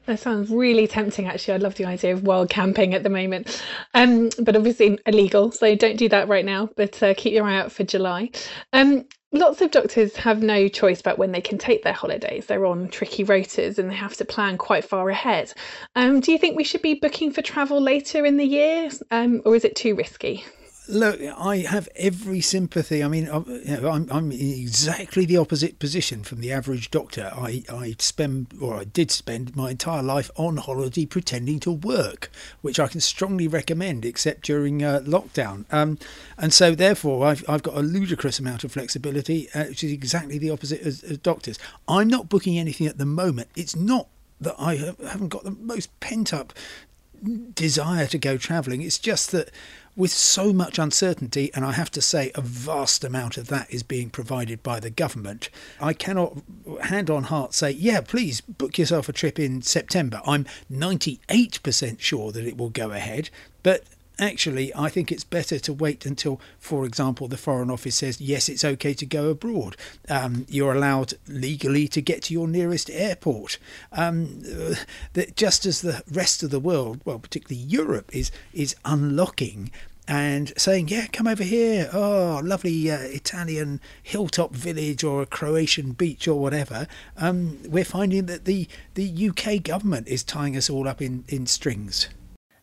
That 0.08 0.20
sounds 0.20 0.50
really 0.50 0.88
tempting, 0.88 1.28
actually. 1.28 1.54
I 1.54 1.58
love 1.58 1.76
the 1.76 1.86
idea 1.86 2.14
of 2.14 2.24
wild 2.24 2.50
camping 2.50 2.96
at 2.96 3.04
the 3.04 3.10
moment, 3.10 3.64
um, 3.94 4.30
but 4.40 4.56
obviously 4.56 4.98
illegal, 5.06 5.52
so 5.52 5.76
don't 5.76 5.96
do 5.96 6.10
that 6.10 6.28
right 6.28 6.44
now. 6.44 6.70
But 6.76 7.02
uh, 7.04 7.14
keep 7.16 7.34
your 7.34 7.46
eye 7.46 7.58
out 7.58 7.72
for 7.72 7.84
July. 7.84 8.32
Um, 8.74 9.06
lots 9.32 9.62
of 9.62 9.70
doctors 9.70 10.16
have 10.16 10.42
no 10.42 10.68
choice 10.68 11.00
about 11.00 11.20
when 11.20 11.32
they 11.32 11.42
can 11.42 11.60
take 11.60 11.84
their 11.84 11.94
holidays. 11.94 12.48
They're 12.48 12.66
on 12.66 12.90
tricky 12.90 13.24
rotas 13.24 13.78
and 13.78 13.92
they 13.92 13.96
have 13.96 14.16
to 14.18 14.26
plan 14.26 14.58
quite 14.58 14.84
far 14.84 15.10
ahead. 15.10 15.54
Um, 15.96 16.20
do 16.20 16.32
you 16.32 16.40
think 16.40 16.58
we 16.58 16.64
should 16.64 16.82
be 16.82 16.96
booking 16.96 17.32
for 17.32 17.44
travel 17.44 17.80
later 17.80 18.26
in 18.26 18.38
the 18.38 18.46
year, 18.46 18.90
um, 19.12 19.44
or 19.46 19.56
is 19.56 19.64
it 19.64 19.76
too 19.76 19.94
risky? 19.94 20.44
Look, 20.88 21.22
I 21.22 21.58
have 21.58 21.88
every 21.96 22.42
sympathy. 22.42 23.04
I 23.04 23.08
mean, 23.08 23.30
I'm, 23.30 24.10
I'm, 24.10 24.32
in 24.32 24.40
exactly 24.40 25.26
the 25.26 25.38
opposite 25.38 25.78
position 25.78 26.24
from 26.24 26.42
the 26.42 26.52
average 26.52 26.90
doctor. 26.90 27.32
I, 27.36 27.64
I 27.72 27.96
spend, 28.00 28.48
or 28.60 28.78
I 28.78 28.86
did 28.86 29.12
spend, 29.12 29.56
my 29.56 29.72
entire 29.72 30.02
life 30.02 30.32
on 30.38 30.58
holiday 30.58 31.06
pretending 31.06 31.60
to 31.62 31.72
work, 31.72 32.32
which 32.62 32.80
I 32.80 32.88
can 32.88 33.00
strongly 33.00 33.48
recommend, 33.48 34.06
except 34.06 34.42
during 34.42 34.84
uh, 34.84 35.02
lockdown. 35.04 35.66
Um, 35.72 36.00
and 36.40 36.52
so, 36.52 36.74
therefore, 36.74 37.28
I've, 37.28 37.48
I've 37.48 37.64
got 37.64 37.78
a 37.78 37.82
ludicrous 37.82 38.40
amount 38.40 38.64
of 38.64 38.72
flexibility, 38.72 39.50
uh, 39.54 39.66
which 39.66 39.84
is 39.84 39.92
exactly 39.92 40.40
the 40.40 40.50
opposite 40.50 40.82
as, 40.82 41.04
as 41.04 41.20
doctors. 41.20 41.60
I'm 41.88 42.08
not 42.08 42.28
booking 42.28 42.58
anything 42.58 42.88
at 42.88 42.98
the 42.98 43.06
moment. 43.06 43.50
It's 43.56 43.76
not 43.76 44.08
that 44.42 44.56
I 44.58 44.78
haven't 44.78 45.30
got 45.30 45.44
the 45.44 45.52
most 45.52 45.98
pent 46.00 46.34
up 46.34 46.54
desire 47.54 48.08
to 48.08 48.18
go 48.18 48.38
travelling. 48.38 48.82
It's 48.82 48.98
just 48.98 49.32
that 49.32 49.52
with 49.96 50.12
so 50.12 50.54
much 50.54 50.80
uncertainty, 50.80 51.52
and 51.54 51.66
I 51.66 51.74
have 51.74 51.92
to 51.92 52.02
say 52.02 52.32
a 52.36 52.42
vast 52.42 53.04
amount 53.04 53.38
of 53.38 53.48
that 53.48 53.72
is 53.72 53.84
being 53.84 54.10
provided 54.10 54.64
by 54.64 54.80
the 54.80 54.90
government, 54.90 55.50
I 55.80 55.94
cannot 55.94 56.42
hand 56.84 57.10
on 57.10 57.24
heart 57.24 57.54
say, 57.54 57.72
yeah, 57.72 58.02
please 58.02 58.42
book 58.42 58.78
yourself 58.78 59.10
a 59.10 59.14
trip 59.14 59.40
in 59.40 59.62
September. 59.62 60.22
I'm 60.26 60.46
98% 60.72 62.00
sure 62.00 62.32
that 62.32 62.46
it 62.46 62.58
will 62.58 62.70
go 62.70 62.92
ahead, 62.92 63.30
but 63.64 63.84
actually, 64.22 64.74
I 64.76 64.90
think 64.90 65.12
it's 65.12 65.24
better 65.24 65.60
to 65.60 65.74
wait 65.74 66.06
until, 66.06 66.40
for 66.60 66.86
example, 66.86 67.28
the 67.28 67.38
Foreign 67.38 67.72
Office 67.72 67.96
says, 67.98 68.22
yes, 68.22 68.48
it's 68.48 68.64
okay 68.64 68.94
to 68.94 69.06
go 69.06 69.30
abroad. 69.30 69.76
Um, 70.08 70.46
you're 70.48 70.74
allowed 70.74 71.16
legally 71.28 71.88
to 71.90 72.02
get 72.02 72.24
to 72.24 72.34
your 72.34 72.48
nearest 72.48 72.90
airport. 72.90 73.58
Um, 73.92 74.42
that 75.14 75.36
just 75.36 75.66
as 75.66 75.82
the 75.82 76.04
rest 76.12 76.44
of 76.44 76.52
the 76.52 76.60
world, 76.60 77.02
well, 77.04 77.20
particularly 77.20 77.64
Europe, 77.66 78.10
is 78.14 78.32
is 78.54 78.76
unlocking 78.86 79.72
and 80.08 80.54
saying, 80.58 80.90
"Yeah, 80.90 81.08
come 81.08 81.28
over 81.28 81.44
here. 81.44 81.90
Oh, 81.94 82.42
lovely 82.44 82.92
uh, 82.92 83.00
Italian 83.00 83.80
hilltop 84.04 84.54
village 84.54 85.04
or 85.04 85.22
a 85.22 85.26
Croatian 85.26 85.94
beach 85.94 86.28
or 86.28 86.40
whatever." 86.40 86.88
Um, 87.18 87.60
we're 87.66 87.86
finding 87.86 88.26
that 88.28 88.46
the 88.46 88.68
the 88.96 89.30
UK 89.30 89.64
government 89.64 90.08
is 90.08 90.24
tying 90.24 90.56
us 90.56 90.70
all 90.70 90.88
up 90.88 91.02
in 91.02 91.24
in 91.28 91.48
strings. 91.48 92.10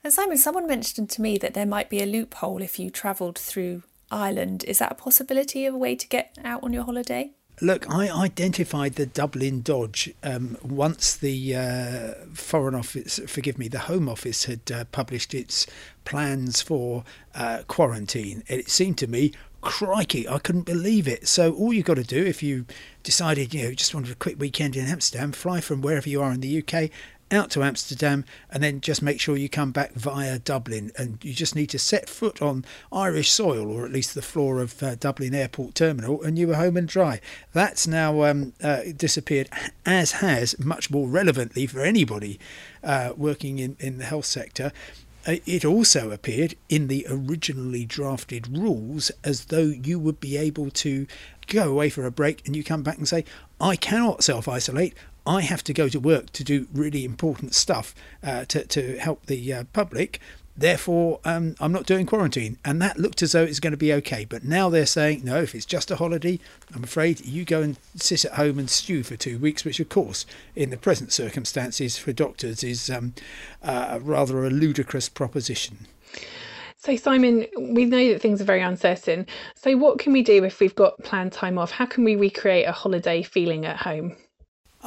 And 0.09 0.15
Simon, 0.15 0.39
someone 0.39 0.67
mentioned 0.67 1.11
to 1.11 1.21
me 1.21 1.37
that 1.37 1.53
there 1.53 1.67
might 1.67 1.91
be 1.91 2.01
a 2.01 2.07
loophole 2.07 2.63
if 2.63 2.79
you 2.79 2.89
travelled 2.89 3.37
through 3.37 3.83
Ireland. 4.11 4.65
Is 4.65 4.79
that 4.79 4.93
a 4.93 4.95
possibility 4.95 5.67
of 5.67 5.75
a 5.75 5.77
way 5.77 5.97
to 5.97 6.09
get 6.09 6.35
out 6.43 6.65
on 6.65 6.73
your 6.73 6.85
holiday? 6.85 7.33
Look, 7.61 7.91
I 7.91 8.09
identified 8.09 8.95
the 8.95 9.05
Dublin 9.05 9.61
Dodge 9.61 10.15
um, 10.23 10.57
once 10.63 11.15
the 11.15 11.55
uh, 11.55 12.25
Foreign 12.33 12.75
Office, 12.75 13.21
forgive 13.27 13.59
me, 13.59 13.69
the 13.69 13.81
Home 13.81 14.09
Office 14.09 14.47
had 14.47 14.73
uh, 14.73 14.85
published 14.87 15.35
its 15.35 15.67
plans 16.07 16.63
for 16.63 17.05
uh, 17.35 17.65
quarantine. 17.69 18.45
It 18.47 18.71
seemed 18.71 18.97
to 18.99 19.07
me, 19.09 19.33
crikey, 19.61 20.27
I 20.27 20.39
couldn't 20.39 20.65
believe 20.65 21.07
it. 21.07 21.29
So 21.29 21.53
all 21.53 21.75
you've 21.75 21.85
got 21.85 21.97
to 21.97 22.03
do 22.03 22.25
if 22.25 22.43
you 22.43 22.65
decided, 23.03 23.53
you 23.53 23.65
know, 23.65 23.75
just 23.75 23.95
wanted 23.95 24.13
a 24.13 24.15
quick 24.15 24.41
weekend 24.41 24.75
in 24.75 24.87
Amsterdam, 24.87 25.33
fly 25.33 25.61
from 25.61 25.83
wherever 25.83 26.09
you 26.09 26.23
are 26.23 26.33
in 26.33 26.41
the 26.41 26.63
UK 26.63 26.91
out 27.31 27.51
to 27.51 27.63
Amsterdam 27.63 28.25
and 28.51 28.63
then 28.63 28.81
just 28.81 29.03
make 29.03 29.21
sure 29.21 29.37
you 29.37 29.49
come 29.49 29.73
back 29.73 29.93
via 29.95 30.39
Dublin. 30.39 30.93
And 30.97 31.19
you 31.23 31.33
just 31.33 31.55
need 31.55 31.69
to 31.71 31.79
set 31.79 32.09
foot 32.09 32.41
on 32.41 32.65
Irish 32.93 33.31
soil 33.31 33.71
or 33.71 33.85
at 33.85 33.93
least 33.93 34.15
the 34.15 34.23
floor 34.23 34.61
of 34.61 34.83
uh, 34.83 34.95
Dublin 34.95 35.35
Airport 35.35 35.75
Terminal 35.75 36.23
and 36.23 36.39
you 36.39 36.49
were 36.49 36.57
home 36.57 36.77
and 36.77 36.89
dry. 36.89 37.21
That's 37.53 37.87
now 37.87 38.25
um, 38.25 38.53
uh, 38.63 38.81
disappeared, 38.97 39.49
as 39.85 40.13
has, 40.13 40.59
much 40.59 40.91
more 40.91 41.09
relevantly 41.09 41.67
for 41.67 41.81
anybody 41.81 42.39
uh, 42.83 43.13
working 43.17 43.59
in, 43.59 43.77
in 43.79 43.99
the 43.99 44.05
health 44.05 44.27
sector. 44.27 44.73
Uh, 45.27 45.37
it 45.45 45.65
also 45.65 46.11
appeared 46.11 46.55
in 46.69 46.87
the 46.87 47.07
originally 47.11 47.85
drafted 47.85 48.57
rules 48.57 49.11
as 49.23 49.47
though 49.47 49.67
you 49.67 49.99
would 49.99 50.21
be 50.21 50.39
able 50.39 50.71
to 50.71 51.07
go 51.49 51.71
away 51.71 51.91
for 51.91 52.07
a 52.07 52.11
break 52.11 52.47
and 52.47 52.55
you 52.55 52.65
come 52.65 52.83
back 52.83 52.97
and 52.97 53.09
say, 53.09 53.25
I 53.61 53.77
cannot 53.77 54.23
self 54.23 54.49
isolate. 54.49 54.95
I 55.29 55.43
have 55.43 55.63
to 55.65 55.75
go 55.75 55.91
to 55.91 56.01
work 56.01 56.33
to 56.33 56.43
do 56.43 56.69
really 56.73 57.05
important 57.05 57.55
stuff 57.55 57.95
uh, 58.23 58.47
to, 58.47 58.65
to 58.65 58.97
help 58.97 59.27
the 59.27 59.53
uh, 59.53 59.65
public. 59.75 60.21
Therefore, 60.57 61.21
um, 61.23 61.55
I'm 61.61 61.71
not 61.71 61.85
doing 61.85 62.07
quarantine. 62.07 62.57
And 62.65 62.81
that 62.81 62.99
looked 62.99 63.21
as 63.21 63.33
though 63.33 63.43
it's 63.45 63.61
going 63.61 63.73
to 63.73 63.77
be 63.77 63.93
okay. 63.93 64.25
But 64.25 64.43
now 64.43 64.71
they're 64.71 64.87
saying, 64.87 65.21
no, 65.25 65.43
if 65.43 65.55
it's 65.55 65.67
just 65.67 65.91
a 65.91 65.97
holiday, 65.97 66.41
I'm 66.75 66.83
afraid 66.83 67.27
you 67.27 67.45
go 67.45 67.61
and 67.61 67.79
sit 67.95 68.25
at 68.25 68.33
home 68.33 68.59
and 68.59 68.71
stew 68.71 69.03
for 69.03 69.17
two 69.17 69.39
weeks, 69.39 69.67
which, 69.67 69.79
of 69.81 69.91
course, 69.91 70.25
in 70.57 70.71
the 70.71 70.79
present 70.79 71.13
circumstances 71.13 71.99
for 71.99 72.15
doctors 72.15 72.65
is 72.65 72.89
um, 72.89 73.13
uh, 73.63 73.99
rather 74.01 74.47
a 74.47 74.51
ludicrous 74.51 75.11
proposition. 75.11 75.87
So, 76.79 76.97
Simon, 76.97 77.45
we 77.59 77.85
know 77.85 78.09
that 78.13 78.23
things 78.23 78.41
are 78.41 78.45
very 78.45 78.63
uncertain. 78.63 79.27
So, 79.57 79.77
what 79.77 79.99
can 79.99 80.15
we 80.15 80.23
do 80.23 80.43
if 80.45 80.59
we've 80.59 80.75
got 80.75 80.99
planned 81.03 81.33
time 81.33 81.59
off? 81.59 81.71
How 81.71 81.85
can 81.85 82.03
we 82.03 82.17
recreate 82.17 82.67
a 82.67 82.73
holiday 82.73 83.23
feeling 83.23 83.67
at 83.67 83.77
home? 83.77 84.17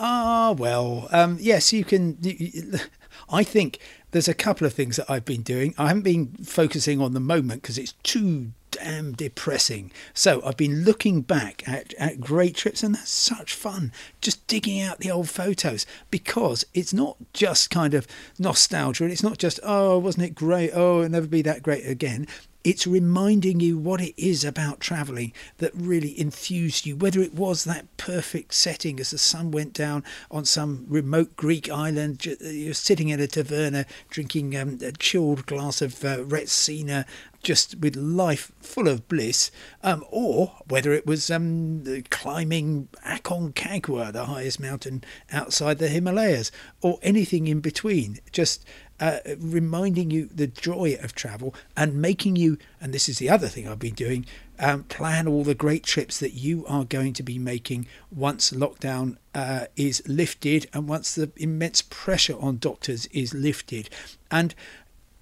Ah, 0.04 0.56
well, 0.58 1.08
um, 1.12 1.38
yes, 1.40 1.72
you 1.72 1.84
can. 1.86 2.18
I 3.30 3.44
think 3.44 3.78
there's 4.10 4.28
a 4.28 4.34
couple 4.34 4.66
of 4.66 4.74
things 4.74 4.96
that 4.96 5.10
I've 5.10 5.26
been 5.26 5.44
doing. 5.44 5.76
I 5.78 5.90
haven't 5.90 6.02
been 6.02 6.34
focusing 6.44 7.00
on 7.00 7.14
the 7.14 7.20
moment 7.20 7.62
because 7.62 7.78
it's 7.78 7.94
too 8.02 8.52
damn 8.72 9.14
depressing. 9.14 9.92
So 10.14 10.42
I've 10.44 10.58
been 10.58 10.84
looking 10.84 11.22
back 11.22 11.68
at, 11.68 11.94
at 11.96 12.20
great 12.20 12.56
trips, 12.56 12.84
and 12.84 12.96
that's 12.96 13.10
such 13.10 13.54
fun. 13.54 13.92
Just 14.22 14.46
digging 14.48 14.82
out 14.82 15.00
the 15.00 15.12
old 15.12 15.30
photos 15.30 15.86
because 16.10 16.66
it's 16.74 16.94
not 16.94 17.18
just 17.34 17.70
kind 17.70 17.94
of 17.94 18.08
nostalgia, 18.40 19.04
and 19.04 19.14
it's 19.14 19.24
not 19.24 19.38
just 19.38 19.60
oh, 19.64 20.00
wasn't 20.00 20.26
it 20.26 20.36
great? 20.36 20.72
Oh, 20.74 21.00
it'll 21.00 21.12
never 21.12 21.28
be 21.28 21.42
that 21.44 21.64
great 21.64 21.86
again 21.86 22.28
it's 22.64 22.86
reminding 22.86 23.60
you 23.60 23.78
what 23.78 24.02
it 24.02 24.14
is 24.18 24.44
about 24.44 24.80
travelling 24.80 25.34
that 25.58 25.72
really 25.74 26.20
infused 26.20 26.86
you, 26.86 26.96
whether 26.96 27.20
it 27.20 27.34
was 27.34 27.64
that 27.64 27.86
perfect 27.98 28.54
setting 28.54 29.00
as 29.00 29.12
the 29.12 29.18
sun 29.18 29.52
went 29.52 29.74
down 29.74 30.04
on 30.30 30.46
some 30.46 30.86
remote 30.88 31.36
Greek 31.36 31.70
island, 31.72 32.26
you're 32.26 32.74
sitting 32.74 33.10
in 33.10 33.20
a 33.20 33.28
taverna 33.28 33.86
drinking 34.10 34.56
um, 34.56 34.78
a 34.82 34.92
chilled 34.92 35.46
glass 35.46 35.82
of 35.82 36.04
uh, 36.06 36.18
Retsina, 36.18 37.06
just 37.44 37.80
with 37.80 37.96
life 37.96 38.52
full 38.60 38.88
of 38.88 39.08
bliss, 39.08 39.52
um, 39.84 40.04
or 40.10 40.54
whether 40.68 40.94
it 40.94 41.06
was 41.06 41.30
um, 41.30 41.84
climbing 42.10 42.88
Aconcagua, 43.06 44.12
the 44.12 44.26
highest 44.26 44.60
mountain 44.60 45.04
outside 45.32 45.78
the 45.80 45.88
Himalayas, 45.88 46.52
or 46.82 47.00
anything 47.02 47.48
in 47.48 47.60
between. 47.60 48.20
Just 48.32 48.66
uh, 49.02 49.18
reminding 49.40 50.12
you 50.12 50.28
the 50.28 50.46
joy 50.48 50.96
of 51.02 51.16
travel 51.16 51.56
and 51.76 52.00
making 52.00 52.36
you, 52.36 52.58
and 52.80 52.94
this 52.94 53.10
is 53.10 53.18
the 53.18 53.30
other 53.30 53.48
thing 53.48 53.68
I've 53.68 53.80
been 53.80 53.96
doing, 53.96 54.26
um, 54.60 54.84
plan 54.84 55.28
all 55.28 55.44
the 55.44 55.56
great 55.56 55.84
trips 55.84 56.20
that 56.20 56.34
you 56.34 56.66
are 56.68 56.86
going 56.86 57.14
to 57.14 57.24
be 57.24 57.40
making 57.40 57.88
once 58.12 58.52
lockdown 58.52 59.18
uh, 59.34 59.66
is 59.76 60.04
lifted 60.08 60.70
and 60.72 60.88
once 60.88 61.16
the 61.16 61.32
immense 61.36 61.82
pressure 61.82 62.38
on 62.40 62.60
doctors 62.60 63.08
is 63.08 63.34
lifted. 63.34 63.90
And 64.30 64.54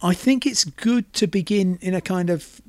I 0.01 0.13
think 0.13 0.45
it's 0.45 0.63
good 0.63 1.11
to 1.13 1.27
begin 1.27 1.77
in 1.81 1.93
a 1.93 2.01
kind 2.01 2.29
of 2.29 2.61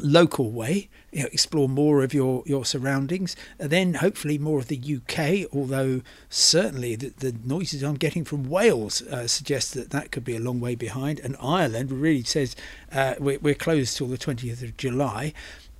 local 0.00 0.50
way 0.50 0.88
you 1.10 1.22
know, 1.22 1.28
explore 1.32 1.68
more 1.68 2.02
of 2.02 2.12
your, 2.12 2.42
your 2.46 2.64
surroundings, 2.64 3.34
and 3.58 3.70
then 3.70 3.94
hopefully 3.94 4.36
more 4.38 4.58
of 4.58 4.68
the 4.68 4.78
UK. 4.78 5.50
Although 5.54 6.02
certainly 6.28 6.96
the, 6.96 7.08
the 7.08 7.34
noises 7.44 7.82
I'm 7.82 7.96
getting 7.96 8.24
from 8.24 8.48
Wales 8.48 9.00
uh, 9.02 9.26
suggest 9.26 9.74
that 9.74 9.90
that 9.90 10.10
could 10.10 10.24
be 10.24 10.36
a 10.36 10.40
long 10.40 10.60
way 10.60 10.74
behind, 10.74 11.18
and 11.20 11.34
Ireland 11.40 11.90
really 11.90 12.24
says 12.24 12.54
uh, 12.92 13.14
we're, 13.18 13.38
we're 13.38 13.54
closed 13.54 13.96
till 13.96 14.08
the 14.08 14.18
20th 14.18 14.62
of 14.62 14.76
July, 14.76 15.32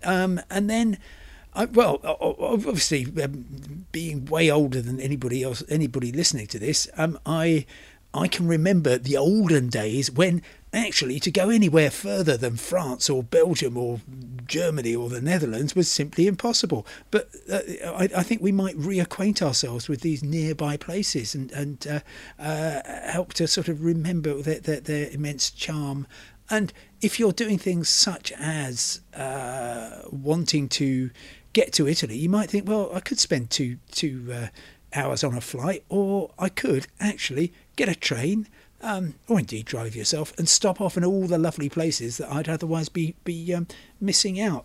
um, 0.05 0.41
and 0.51 0.69
then. 0.69 0.99
I, 1.55 1.65
well, 1.65 1.99
obviously, 2.05 3.07
um, 3.21 3.87
being 3.91 4.27
way 4.27 4.49
older 4.49 4.81
than 4.81 5.01
anybody 5.01 5.43
else, 5.43 5.65
anybody 5.69 6.13
listening 6.13 6.47
to 6.49 6.59
this, 6.59 6.87
um, 6.97 7.19
I 7.27 7.65
I 8.15 8.27
can 8.27 8.49
remember 8.49 8.97
the 8.97 9.17
olden 9.17 9.69
days 9.69 10.11
when 10.11 10.43
actually 10.73 11.21
to 11.21 11.31
go 11.31 11.51
anywhere 11.51 11.91
further 11.91 12.37
than 12.37 12.57
France 12.57 13.09
or 13.09 13.23
Belgium 13.23 13.77
or 13.77 14.01
Germany 14.47 14.95
or 14.95 15.09
the 15.09 15.21
Netherlands 15.21 15.75
was 15.75 15.91
simply 15.91 16.27
impossible. 16.27 16.87
But 17.11 17.29
uh, 17.51 17.61
I, 17.85 18.09
I, 18.17 18.23
think 18.23 18.43
we 18.43 18.53
might 18.53 18.77
reacquaint 18.77 19.41
ourselves 19.41 19.89
with 19.89 20.01
these 20.01 20.23
nearby 20.23 20.77
places 20.77 21.35
and, 21.35 21.51
and 21.53 21.87
uh, 21.87 22.01
uh, 22.39 22.81
help 23.11 23.35
to 23.35 23.47
sort 23.47 23.69
of 23.69 23.83
remember 23.83 24.41
their, 24.43 24.61
their, 24.61 24.81
their, 24.81 25.11
immense 25.11 25.51
charm. 25.51 26.07
And 26.51 26.73
if 27.01 27.19
you're 27.19 27.33
doing 27.33 27.59
things 27.59 27.89
such 27.89 28.33
as 28.33 29.01
uh, 29.15 30.03
wanting 30.11 30.69
to 30.71 31.11
get 31.53 31.73
to 31.75 31.87
Italy, 31.87 32.17
you 32.17 32.29
might 32.29 32.51
think, 32.51 32.69
well, 32.69 32.91
I 32.95 33.01
could 33.01 33.19
spend 33.19 33.51
two, 33.51 33.79
two 33.91 34.31
uh, 34.33 34.47
hours 34.95 35.23
on 35.23 35.35
a 35.35 35.41
flight, 35.41 35.85
or 35.89 36.31
I 36.39 36.49
could 36.49 36.87
actually 37.01 37.53
get 37.77 37.89
a 37.89 37.95
train 37.95 38.49
um, 38.81 39.15
or 39.27 39.39
indeed 39.39 39.67
drive 39.67 39.97
yourself 39.97 40.33
and 40.39 40.49
stop 40.49 40.81
off 40.81 40.97
in 40.97 41.05
all 41.05 41.27
the 41.27 41.39
lovely 41.39 41.69
places 41.69 42.19
that 42.19 42.33
I'd 42.33 42.49
otherwise 42.49 42.89
be 42.89 43.15
be 43.25 43.53
um, 43.55 43.67
missing 44.01 44.41
out. 44.41 44.65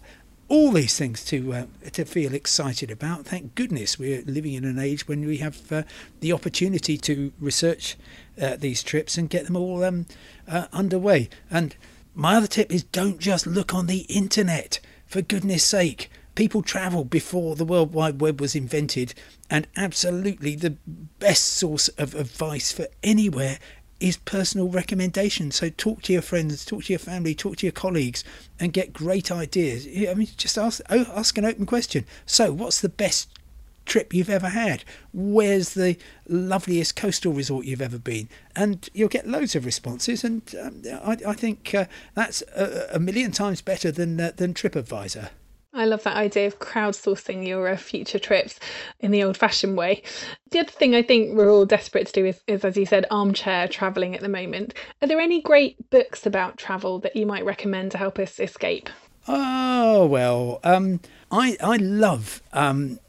All 0.50 0.72
these 0.72 0.98
things 0.98 1.24
to 1.26 1.54
uh, 1.54 1.66
to 1.94 2.06
feel 2.06 2.34
excited 2.34 2.92
about. 2.92 3.26
Thank 3.26 3.56
goodness 3.56 3.98
we're 3.98 4.22
living 4.24 4.54
in 4.54 4.66
an 4.66 4.78
age 4.78 5.08
when 5.08 5.26
we 5.26 5.38
have 5.38 5.72
uh, 5.72 5.84
the 6.20 6.34
opportunity 6.34 6.98
to 6.98 7.32
research 7.40 7.98
uh, 8.40 8.56
these 8.58 8.84
trips 8.84 9.18
and 9.18 9.30
get 9.30 9.46
them 9.46 9.56
all 9.56 9.84
um, 9.84 10.06
uh, 10.48 10.68
underway. 10.72 11.30
And 11.50 11.76
my 12.14 12.36
other 12.36 12.48
tip 12.48 12.72
is 12.72 12.84
don't 12.84 13.20
just 13.20 13.48
look 13.48 13.74
on 13.74 13.88
the 13.88 14.02
internet. 14.10 14.80
For 15.08 15.22
goodness 15.22 15.64
sake, 15.64 16.10
people 16.36 16.62
travel 16.62 17.04
before 17.04 17.56
the 17.56 17.66
World 17.66 17.94
Wide 17.94 18.22
Web 18.22 18.42
was 18.42 18.56
invented, 18.56 19.14
and 19.50 19.68
absolutely 19.76 20.56
the 20.56 20.78
best 21.20 21.44
source 21.44 21.88
of 21.90 22.16
advice 22.16 22.72
for 22.72 22.88
anywhere 23.04 23.60
is 24.00 24.18
personal 24.18 24.68
recommendation. 24.68 25.52
So 25.52 25.70
talk 25.70 26.02
to 26.04 26.14
your 26.14 26.22
friends, 26.22 26.66
talk 26.66 26.84
to 26.86 26.94
your 26.94 27.00
family, 27.00 27.34
talk 27.34 27.58
to 27.58 27.66
your 27.66 27.72
colleagues, 27.72 28.24
and 28.60 28.74
get 28.74 28.92
great 28.92 29.32
ideas. 29.32 29.88
I 29.88 30.14
mean, 30.14 30.28
just 30.36 30.58
ask 30.58 30.82
ask 30.90 31.38
an 31.38 31.46
open 31.46 31.66
question. 31.66 32.06
So, 32.26 32.52
what's 32.52 32.82
the 32.82 32.90
best 32.90 33.30
trip 33.86 34.14
you've 34.14 34.30
ever 34.30 34.50
had? 34.50 34.84
Where's 35.14 35.74
the 35.74 35.98
loveliest 36.28 36.96
coastal 36.96 37.34
resort 37.34 37.66
you've 37.66 37.82
ever 37.82 38.00
been? 38.00 38.28
And 38.56 38.90
you'll 38.94 39.10
get 39.10 39.28
loads 39.28 39.56
of 39.56 39.66
responses, 39.66 40.24
and 40.24 40.42
um, 40.62 40.82
I, 41.04 41.18
I, 41.28 41.34
think 41.34 41.74
uh, 41.74 41.86
that's 42.14 42.42
a, 42.56 42.90
a, 42.94 43.00
million 43.00 43.32
times 43.32 43.62
better 43.62 43.92
than 43.92 44.20
uh, 44.20 44.32
than 44.36 44.54
TripAdvisor. 44.54 45.30
I 45.76 45.86
love 45.86 46.04
that 46.04 46.16
idea 46.16 46.46
of 46.46 46.60
crowdsourcing 46.60 47.48
your 47.48 47.68
uh, 47.68 47.78
future 47.78 48.20
trips 48.20 48.60
in 49.00 49.10
the 49.10 49.24
old 49.24 49.38
fashioned 49.38 49.76
way. 49.76 50.04
The 50.52 50.60
other 50.60 50.72
thing 50.72 50.94
I 50.94 51.02
think 51.02 51.36
we're 51.36 51.52
all 51.52 51.66
desperate 51.66 52.06
to 52.08 52.14
do 52.14 52.26
is, 52.26 52.42
is, 52.46 52.64
as 52.64 52.78
you 52.78 52.86
said, 52.86 53.08
armchair 53.10 53.68
travelling 53.68 54.14
at 54.14 54.22
the 54.22 54.30
moment. 54.30 54.76
Are 55.02 55.08
there 55.08 55.20
any 55.20 55.42
great 55.42 55.90
books 55.90 56.28
about 56.28 56.58
travel 56.58 57.00
that 57.00 57.16
you 57.16 57.26
might 57.26 57.44
recommend 57.44 57.92
to 57.92 57.98
help 57.98 58.20
us 58.20 58.40
escape? 58.40 58.90
Oh, 59.28 60.06
well, 60.06 60.60
um, 60.64 61.00
I, 61.32 61.58
I 61.60 61.78
love 61.78 62.44
um, 62.52 63.00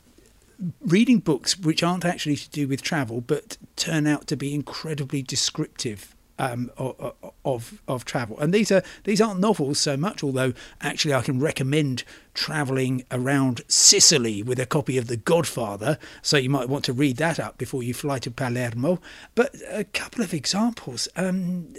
reading 0.80 1.18
books 1.18 1.59
which 1.59 1.83
aren't 1.83 2.06
actually 2.06 2.37
to 2.37 2.49
do 2.49 2.66
with 2.66 2.80
travel 2.80 3.21
but 3.21 3.59
turn 3.76 4.06
out 4.06 4.26
to 4.28 4.37
be 4.37 4.54
incredibly 4.54 5.21
descriptive 5.21 6.14
um, 6.38 6.71
of, 6.76 7.14
of, 7.44 7.83
of 7.87 8.04
travel. 8.04 8.38
And 8.38 8.52
these 8.52 8.73
are 8.73 8.83
these 9.04 9.21
aren't 9.21 9.40
novels 9.40 9.78
so 9.78 9.97
much, 9.97 10.23
although 10.23 10.52
actually 10.80 11.14
I 11.14 11.23
can 11.23 11.38
recommend 11.40 12.04
travelling 12.34 13.04
around 13.10 13.62
Sicily 13.68 14.42
with 14.42 14.58
a 14.58 14.66
copy 14.66 14.98
of 14.98 15.06
The 15.06 15.16
Godfather, 15.16 15.98
so 16.20 16.36
you 16.36 16.50
might 16.50 16.68
want 16.68 16.84
to 16.86 16.92
read 16.92 17.16
that 17.16 17.40
up 17.40 17.56
before 17.56 17.82
you 17.82 17.94
fly 17.94 18.18
to 18.18 18.30
Palermo. 18.30 19.00
But 19.34 19.54
a 19.70 19.84
couple 19.84 20.22
of 20.22 20.34
examples. 20.34 21.08
Um, 21.16 21.74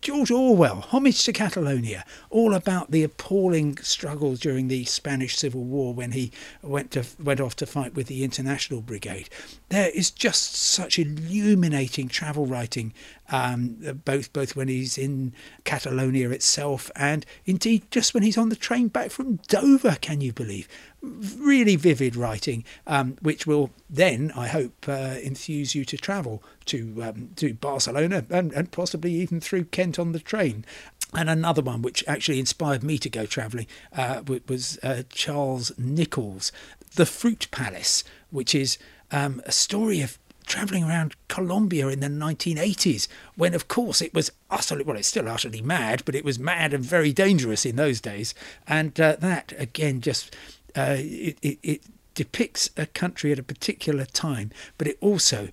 George 0.00 0.30
Orwell, 0.30 0.80
Homage 0.80 1.22
to 1.24 1.32
Catalonia, 1.32 2.06
all 2.30 2.54
about 2.54 2.90
the 2.90 3.02
appalling 3.02 3.76
struggles 3.78 4.40
during 4.40 4.68
the 4.68 4.84
Spanish 4.84 5.36
Civil 5.36 5.62
War 5.62 5.92
when 5.92 6.12
he 6.12 6.32
went 6.62 6.90
to 6.92 7.04
went 7.22 7.40
off 7.40 7.54
to 7.56 7.66
fight 7.66 7.94
with 7.94 8.06
the 8.06 8.24
International 8.24 8.80
Brigade. 8.80 9.28
There 9.68 9.90
is 9.90 10.10
just 10.10 10.54
such 10.54 10.98
illuminating 10.98 12.08
travel 12.08 12.46
writing, 12.46 12.94
um, 13.30 14.00
both 14.04 14.32
both 14.32 14.56
when 14.56 14.68
he's 14.68 14.96
in 14.96 15.34
Catalonia 15.64 16.30
itself 16.30 16.90
and 16.96 17.26
indeed 17.44 17.82
just 17.90 18.14
when 18.14 18.22
he's 18.22 18.38
on 18.38 18.48
the 18.48 18.56
train 18.56 18.88
back 18.88 19.10
from 19.10 19.36
Dover 19.48 19.96
can 20.00 20.20
you 20.20 20.32
believe? 20.32 20.68
Really 21.02 21.76
vivid 21.76 22.16
writing, 22.16 22.64
um, 22.86 23.16
which 23.22 23.46
will 23.46 23.70
then, 23.88 24.32
I 24.36 24.48
hope, 24.48 24.88
uh, 24.88 25.16
enthuse 25.22 25.74
you 25.74 25.84
to 25.84 25.96
travel 25.96 26.42
to 26.66 27.02
um, 27.02 27.30
to 27.36 27.54
Barcelona 27.54 28.24
and, 28.30 28.52
and 28.52 28.70
possibly 28.70 29.12
even 29.12 29.40
through 29.40 29.64
Kent 29.64 29.98
on 29.98 30.12
the 30.12 30.20
train. 30.20 30.64
And 31.12 31.28
another 31.28 31.62
one 31.62 31.82
which 31.82 32.04
actually 32.06 32.38
inspired 32.38 32.84
me 32.84 32.98
to 32.98 33.10
go 33.10 33.26
travelling 33.26 33.66
uh, 33.96 34.22
was 34.48 34.78
uh, 34.82 35.02
Charles 35.10 35.72
Nicholl's 35.76 36.52
The 36.94 37.06
Fruit 37.06 37.48
Palace, 37.50 38.04
which 38.30 38.54
is 38.54 38.78
um, 39.10 39.42
a 39.44 39.52
story 39.52 40.00
of 40.02 40.18
travelling 40.50 40.82
around 40.82 41.14
Colombia 41.28 41.86
in 41.86 42.00
the 42.00 42.08
1980s, 42.08 43.06
when 43.36 43.54
of 43.54 43.68
course 43.68 44.02
it 44.02 44.12
was 44.12 44.32
utterly, 44.50 44.82
well, 44.82 44.96
it's 44.96 45.06
still 45.06 45.28
utterly 45.28 45.62
mad, 45.62 46.02
but 46.04 46.16
it 46.16 46.24
was 46.24 46.40
mad 46.40 46.74
and 46.74 46.84
very 46.84 47.12
dangerous 47.12 47.64
in 47.64 47.76
those 47.76 48.00
days. 48.00 48.34
And 48.66 49.00
uh, 49.00 49.14
that, 49.20 49.52
again, 49.56 50.00
just 50.00 50.34
uh, 50.76 50.96
it, 50.98 51.38
it, 51.40 51.58
it 51.62 51.82
depicts 52.14 52.68
a 52.76 52.86
country 52.86 53.30
at 53.30 53.38
a 53.38 53.44
particular 53.44 54.04
time, 54.04 54.50
but 54.76 54.88
it 54.88 54.98
also 55.00 55.50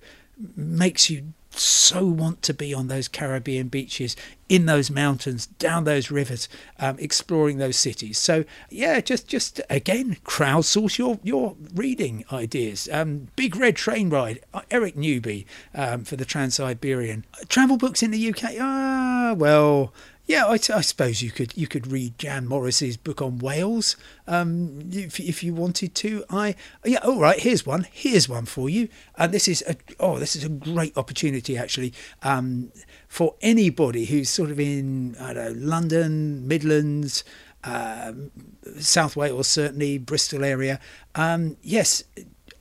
makes 0.56 1.08
you 1.08 1.32
so 1.60 2.04
want 2.04 2.42
to 2.42 2.54
be 2.54 2.72
on 2.72 2.88
those 2.88 3.08
Caribbean 3.08 3.68
beaches, 3.68 4.16
in 4.48 4.66
those 4.66 4.90
mountains, 4.90 5.46
down 5.46 5.84
those 5.84 6.10
rivers, 6.10 6.48
um, 6.78 6.96
exploring 6.98 7.58
those 7.58 7.76
cities. 7.76 8.18
So 8.18 8.44
yeah, 8.70 9.00
just 9.00 9.28
just 9.28 9.60
again, 9.68 10.16
crowdsource 10.24 10.98
your 10.98 11.18
your 11.22 11.56
reading 11.74 12.24
ideas. 12.32 12.88
Um, 12.92 13.28
Big 13.36 13.56
Red 13.56 13.76
Train 13.76 14.10
Ride, 14.10 14.40
uh, 14.54 14.62
Eric 14.70 14.96
Newby 14.96 15.46
um, 15.74 16.04
for 16.04 16.16
the 16.16 16.24
Trans 16.24 16.54
Siberian. 16.56 17.24
Travel 17.48 17.76
books 17.76 18.02
in 18.02 18.10
the 18.10 18.28
UK. 18.30 18.54
Ah, 18.60 19.34
well, 19.36 19.92
yeah, 20.28 20.44
I, 20.44 20.52
I, 20.52 20.82
suppose 20.82 21.22
you 21.22 21.30
could 21.30 21.56
you 21.56 21.66
could 21.66 21.90
read 21.90 22.18
Jan 22.18 22.46
Morris's 22.46 22.98
book 22.98 23.22
on 23.22 23.38
Wales 23.38 23.96
um, 24.26 24.90
if, 24.92 25.18
if 25.18 25.42
you 25.42 25.54
wanted 25.54 25.94
to. 25.96 26.22
I 26.28 26.54
yeah, 26.84 26.98
all 26.98 27.18
right. 27.18 27.40
Here's 27.40 27.64
one. 27.64 27.86
Here's 27.90 28.28
one 28.28 28.44
for 28.44 28.68
you. 28.68 28.90
And 29.16 29.32
this 29.32 29.48
is 29.48 29.64
a 29.66 29.76
oh, 29.98 30.18
this 30.18 30.36
is 30.36 30.44
a 30.44 30.50
great 30.50 30.94
opportunity 30.98 31.56
actually 31.56 31.94
um, 32.22 32.70
for 33.08 33.36
anybody 33.40 34.04
who's 34.04 34.28
sort 34.28 34.50
of 34.50 34.60
in 34.60 35.16
I 35.18 35.32
don't 35.32 35.60
know 35.60 35.66
London, 35.66 36.46
Midlands, 36.46 37.24
um, 37.64 38.30
South 38.78 39.16
Wales, 39.16 39.48
certainly 39.48 39.96
Bristol 39.96 40.44
area. 40.44 40.78
Um, 41.14 41.56
yes, 41.62 42.04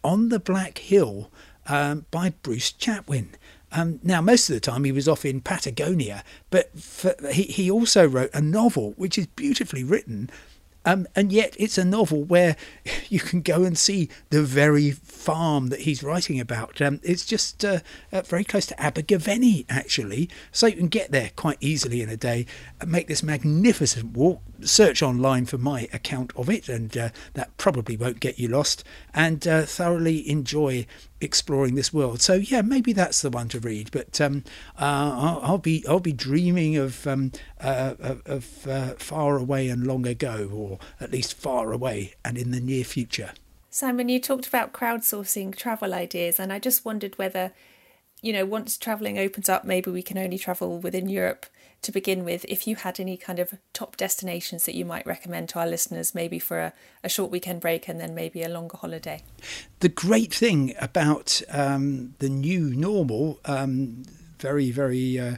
on 0.05 0.29
the 0.29 0.39
Black 0.39 0.77
Hill 0.77 1.29
um, 1.67 2.05
by 2.11 2.29
Bruce 2.43 2.71
Chatwin. 2.71 3.27
Um, 3.71 3.99
now, 4.03 4.21
most 4.21 4.49
of 4.49 4.53
the 4.53 4.59
time 4.59 4.83
he 4.83 4.91
was 4.91 5.07
off 5.07 5.25
in 5.25 5.41
Patagonia, 5.41 6.23
but 6.49 6.77
for, 6.79 7.15
he, 7.31 7.43
he 7.43 7.69
also 7.69 8.07
wrote 8.07 8.29
a 8.33 8.41
novel 8.41 8.93
which 8.95 9.17
is 9.17 9.27
beautifully 9.27 9.83
written. 9.83 10.29
Um, 10.85 11.05
and 11.17 11.33
yet, 11.33 11.53
it's 11.59 11.77
a 11.77 11.83
novel 11.83 12.23
where 12.23 12.55
you 13.09 13.19
can 13.19 13.41
go 13.41 13.63
and 13.63 13.77
see 13.77 14.07
the 14.29 14.41
very 14.41 14.91
farm 14.91 15.67
that 15.67 15.81
he's 15.81 16.01
writing 16.01 16.39
about. 16.39 16.81
Um, 16.81 17.01
it's 17.03 17.25
just 17.25 17.65
uh, 17.65 17.79
uh, 18.13 18.21
very 18.21 18.45
close 18.45 18.65
to 18.67 18.81
Abergavenny, 18.81 19.65
actually. 19.69 20.29
So 20.53 20.67
you 20.67 20.77
can 20.77 20.87
get 20.87 21.11
there 21.11 21.31
quite 21.35 21.57
easily 21.59 22.01
in 22.01 22.07
a 22.07 22.15
day 22.15 22.45
and 22.79 22.89
make 22.89 23.07
this 23.09 23.21
magnificent 23.21 24.15
walk 24.15 24.41
search 24.61 25.03
online 25.03 25.45
for 25.45 25.57
my 25.57 25.89
account 25.91 26.31
of 26.37 26.49
it, 26.49 26.69
and 26.69 26.97
uh, 26.97 27.09
that 27.33 27.55
probably 27.57 27.97
won't 27.97 28.21
get 28.21 28.39
you 28.39 28.47
lost, 28.47 28.85
and 29.13 29.45
uh, 29.45 29.63
thoroughly 29.63 30.27
enjoy 30.29 30.85
exploring 31.19 31.75
this 31.75 31.93
world. 31.93 32.21
So 32.21 32.33
yeah, 32.35 32.61
maybe 32.61 32.93
that's 32.93 33.21
the 33.21 33.29
one 33.29 33.47
to 33.49 33.59
read. 33.59 33.91
But 33.91 34.19
um, 34.21 34.43
uh, 34.79 34.83
I'll, 34.83 35.39
I'll, 35.43 35.57
be 35.57 35.85
I'll 35.87 35.99
be 35.99 36.13
dreaming 36.13 36.77
of 36.77 37.05
um, 37.07 37.31
uh, 37.59 37.95
of 38.25 38.67
uh, 38.67 38.93
far 38.97 39.37
away 39.37 39.69
and 39.69 39.85
long 39.85 40.05
ago, 40.05 40.49
or 40.53 40.79
at 40.99 41.11
least 41.11 41.33
far 41.33 41.71
away 41.71 42.13
and 42.23 42.37
in 42.37 42.51
the 42.51 42.59
near 42.59 42.83
future. 42.83 43.31
Simon, 43.69 44.09
you 44.09 44.19
talked 44.19 44.47
about 44.47 44.73
crowdsourcing 44.73 45.55
travel 45.55 45.93
ideas, 45.93 46.39
and 46.39 46.51
I 46.51 46.57
just 46.57 46.83
wondered 46.83 47.17
whether, 47.19 47.51
you 48.21 48.33
know, 48.33 48.45
once 48.45 48.75
travelling 48.77 49.19
opens 49.19 49.49
up, 49.49 49.65
maybe 49.65 49.91
we 49.91 50.01
can 50.01 50.17
only 50.17 50.39
travel 50.39 50.79
within 50.79 51.09
Europe 51.09 51.45
to 51.81 51.91
begin 51.91 52.25
with, 52.25 52.45
if 52.49 52.67
you 52.67 52.75
had 52.75 52.99
any 52.99 53.17
kind 53.17 53.39
of 53.39 53.53
top 53.73 53.97
destinations 53.97 54.65
that 54.65 54.75
you 54.75 54.85
might 54.85 55.05
recommend 55.05 55.49
to 55.49 55.59
our 55.59 55.67
listeners, 55.67 56.15
maybe 56.15 56.39
for 56.39 56.59
a, 56.59 56.73
a 57.03 57.09
short 57.09 57.31
weekend 57.31 57.61
break 57.61 57.87
and 57.87 57.99
then 57.99 58.13
maybe 58.15 58.43
a 58.43 58.49
longer 58.49 58.77
holiday. 58.77 59.21
The 59.79 59.89
great 59.89 60.33
thing 60.33 60.73
about 60.79 61.41
um, 61.49 62.15
the 62.19 62.29
new 62.29 62.75
normal, 62.75 63.39
um, 63.45 64.03
very, 64.39 64.71
very 64.71 65.19
uh, 65.19 65.35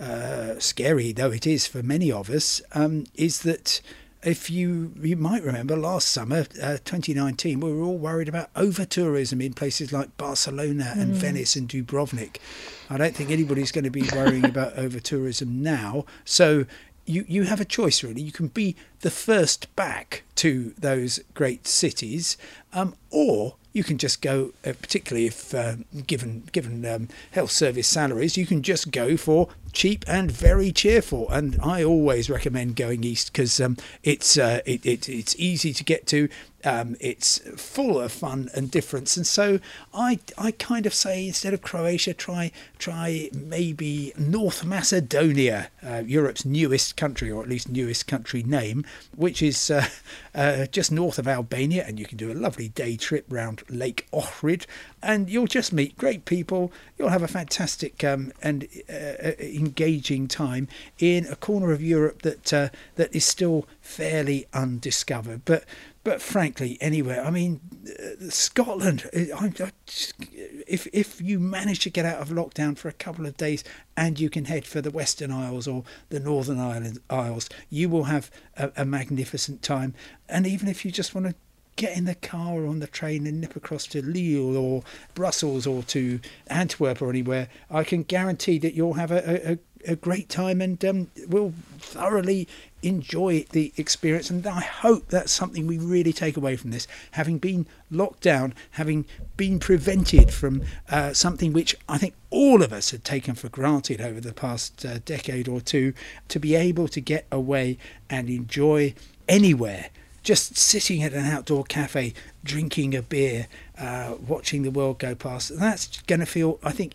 uh, 0.00 0.58
scary 0.58 1.12
though 1.12 1.30
it 1.30 1.46
is 1.46 1.66
for 1.66 1.82
many 1.82 2.10
of 2.10 2.28
us, 2.30 2.60
um, 2.72 3.04
is 3.14 3.42
that 3.42 3.80
if 4.22 4.50
you 4.50 4.92
you 5.00 5.16
might 5.16 5.42
remember 5.42 5.76
last 5.76 6.08
summer, 6.08 6.46
uh, 6.62 6.78
2019, 6.84 7.60
we 7.60 7.72
were 7.72 7.82
all 7.82 7.98
worried 7.98 8.28
about 8.28 8.50
over 8.54 8.84
tourism 8.84 9.40
in 9.40 9.52
places 9.52 9.92
like 9.92 10.16
Barcelona 10.16 10.94
and 10.96 11.12
mm. 11.12 11.16
Venice 11.16 11.56
and 11.56 11.68
Dubrovnik. 11.68 12.36
I 12.88 12.98
don't 12.98 13.14
think 13.14 13.30
anybody's 13.30 13.72
going 13.72 13.84
to 13.84 13.90
be 13.90 14.08
worrying 14.14 14.44
about 14.44 14.74
over 14.78 15.00
tourism 15.00 15.62
now. 15.62 16.04
So 16.24 16.66
you 17.04 17.24
you 17.26 17.44
have 17.44 17.60
a 17.60 17.64
choice 17.64 18.02
really. 18.02 18.22
You 18.22 18.32
can 18.32 18.48
be 18.48 18.76
the 19.00 19.10
first 19.10 19.74
back 19.74 20.22
to 20.36 20.74
those 20.78 21.20
great 21.34 21.66
cities, 21.66 22.36
um, 22.72 22.94
or 23.10 23.56
you 23.72 23.82
can 23.82 23.98
just 23.98 24.20
go, 24.20 24.52
uh, 24.64 24.72
particularly 24.80 25.26
if 25.26 25.54
uh, 25.54 25.76
given 26.06 26.44
given 26.52 26.84
um, 26.86 27.08
health 27.32 27.50
service 27.50 27.88
salaries, 27.88 28.36
you 28.36 28.46
can 28.46 28.62
just 28.62 28.90
go 28.90 29.16
for 29.16 29.48
cheap 29.72 30.04
and 30.06 30.30
very 30.30 30.72
cheerful. 30.72 31.28
And 31.30 31.58
I 31.62 31.82
always 31.84 32.28
recommend 32.30 32.76
going 32.76 33.04
east 33.04 33.32
because 33.32 33.60
um, 33.60 33.76
it's 34.02 34.36
uh, 34.38 34.60
it, 34.64 34.84
it, 34.84 35.08
it's 35.08 35.34
easy 35.38 35.72
to 35.72 35.84
get 35.84 36.06
to. 36.08 36.28
Um, 36.64 36.96
it's 37.00 37.38
full 37.56 38.00
of 38.00 38.12
fun 38.12 38.48
and 38.54 38.70
difference, 38.70 39.16
and 39.16 39.26
so 39.26 39.58
I 39.92 40.20
I 40.38 40.52
kind 40.52 40.86
of 40.86 40.94
say 40.94 41.26
instead 41.26 41.54
of 41.54 41.62
Croatia, 41.62 42.14
try 42.14 42.52
try 42.78 43.30
maybe 43.32 44.12
North 44.16 44.64
Macedonia, 44.64 45.70
uh, 45.84 46.02
Europe's 46.06 46.44
newest 46.44 46.96
country, 46.96 47.30
or 47.30 47.42
at 47.42 47.48
least 47.48 47.68
newest 47.68 48.06
country 48.06 48.42
name, 48.42 48.84
which 49.16 49.42
is 49.42 49.70
uh, 49.70 49.86
uh, 50.34 50.66
just 50.66 50.92
north 50.92 51.18
of 51.18 51.26
Albania, 51.26 51.84
and 51.86 51.98
you 51.98 52.06
can 52.06 52.16
do 52.16 52.30
a 52.30 52.34
lovely 52.34 52.68
day 52.68 52.96
trip 52.96 53.26
round 53.28 53.62
Lake 53.68 54.06
Ohrid, 54.12 54.66
and 55.02 55.28
you'll 55.28 55.46
just 55.46 55.72
meet 55.72 55.96
great 55.96 56.24
people. 56.24 56.72
You'll 56.98 57.08
have 57.08 57.22
a 57.22 57.28
fantastic 57.28 58.04
um, 58.04 58.32
and 58.42 58.68
uh, 58.88 58.92
uh, 58.92 59.32
engaging 59.40 60.28
time 60.28 60.68
in 60.98 61.26
a 61.26 61.36
corner 61.36 61.72
of 61.72 61.82
Europe 61.82 62.22
that 62.22 62.52
uh, 62.52 62.68
that 62.96 63.14
is 63.14 63.24
still 63.24 63.66
fairly 63.80 64.46
undiscovered, 64.52 65.44
but 65.44 65.64
but 66.04 66.20
frankly, 66.20 66.78
anywhere. 66.80 67.24
I 67.24 67.30
mean, 67.30 67.60
uh, 67.88 68.28
Scotland. 68.30 69.08
Uh, 69.14 69.34
I, 69.36 69.46
I 69.46 69.72
just, 69.86 70.14
if 70.66 70.86
if 70.92 71.20
you 71.20 71.38
manage 71.38 71.80
to 71.80 71.90
get 71.90 72.04
out 72.04 72.20
of 72.20 72.28
lockdown 72.28 72.76
for 72.76 72.88
a 72.88 72.92
couple 72.92 73.26
of 73.26 73.36
days 73.36 73.62
and 73.96 74.18
you 74.18 74.28
can 74.28 74.46
head 74.46 74.66
for 74.66 74.80
the 74.80 74.90
Western 74.90 75.30
Isles 75.30 75.68
or 75.68 75.84
the 76.08 76.20
Northern 76.20 76.58
Island 76.58 76.98
Isles, 77.08 77.48
you 77.70 77.88
will 77.88 78.04
have 78.04 78.30
a, 78.56 78.72
a 78.78 78.84
magnificent 78.84 79.62
time. 79.62 79.94
And 80.28 80.46
even 80.46 80.68
if 80.68 80.84
you 80.84 80.90
just 80.90 81.14
want 81.14 81.28
to 81.28 81.34
get 81.76 81.96
in 81.96 82.04
the 82.04 82.14
car 82.14 82.54
or 82.54 82.66
on 82.66 82.80
the 82.80 82.86
train 82.86 83.26
and 83.26 83.40
nip 83.40 83.56
across 83.56 83.86
to 83.86 84.02
Lille 84.02 84.56
or 84.56 84.82
Brussels 85.14 85.66
or 85.66 85.82
to 85.84 86.20
Antwerp 86.48 87.00
or 87.00 87.08
anywhere, 87.08 87.48
I 87.70 87.84
can 87.84 88.02
guarantee 88.02 88.58
that 88.58 88.74
you'll 88.74 88.94
have 88.94 89.10
a, 89.10 89.50
a, 89.50 89.52
a 89.52 89.58
great 89.96 90.28
time 90.28 90.60
and 90.60 90.82
um, 90.84 91.10
will 91.28 91.52
thoroughly 91.78 92.48
enjoy 92.82 93.44
the 93.50 93.72
experience. 93.76 94.30
And 94.30 94.46
I 94.46 94.60
hope 94.60 95.08
that's 95.08 95.32
something 95.32 95.66
we 95.66 95.78
really 95.78 96.12
take 96.12 96.36
away 96.36 96.56
from 96.56 96.70
this. 96.70 96.86
Having 97.12 97.38
been 97.38 97.66
locked 97.90 98.20
down, 98.20 98.54
having 98.72 99.04
been 99.36 99.58
prevented 99.58 100.32
from 100.32 100.62
uh, 100.90 101.12
something 101.12 101.52
which 101.52 101.76
I 101.88 101.98
think 101.98 102.14
all 102.30 102.62
of 102.62 102.72
us 102.72 102.90
had 102.90 103.04
taken 103.04 103.34
for 103.34 103.48
granted 103.48 104.00
over 104.00 104.20
the 104.20 104.32
past 104.32 104.84
uh, 104.84 104.98
decade 105.04 105.48
or 105.48 105.60
two, 105.60 105.94
to 106.28 106.38
be 106.38 106.54
able 106.54 106.88
to 106.88 107.00
get 107.00 107.26
away 107.30 107.78
and 108.10 108.28
enjoy 108.28 108.94
anywhere. 109.28 109.90
Just 110.22 110.56
sitting 110.56 111.02
at 111.02 111.12
an 111.12 111.26
outdoor 111.26 111.64
cafe, 111.64 112.14
drinking 112.44 112.94
a 112.94 113.02
beer, 113.02 113.48
uh, 113.76 114.14
watching 114.24 114.62
the 114.62 114.70
world 114.70 115.00
go 115.00 115.16
past. 115.16 115.58
That's 115.58 116.00
going 116.02 116.20
to 116.20 116.26
feel, 116.26 116.60
I 116.62 116.70
think, 116.70 116.94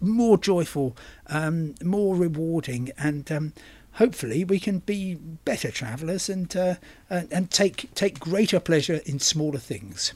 more 0.00 0.38
joyful, 0.38 0.96
um, 1.28 1.74
more 1.82 2.14
rewarding, 2.16 2.90
and 2.98 3.30
um, 3.30 3.52
hopefully 3.92 4.44
we 4.44 4.58
can 4.58 4.80
be 4.80 5.14
better 5.14 5.70
travellers 5.70 6.28
and, 6.28 6.56
uh, 6.56 6.74
and 7.08 7.32
and 7.32 7.50
take 7.50 7.92
take 7.94 8.18
greater 8.18 8.60
pleasure 8.60 9.00
in 9.06 9.18
smaller 9.18 9.58
things. 9.58 10.12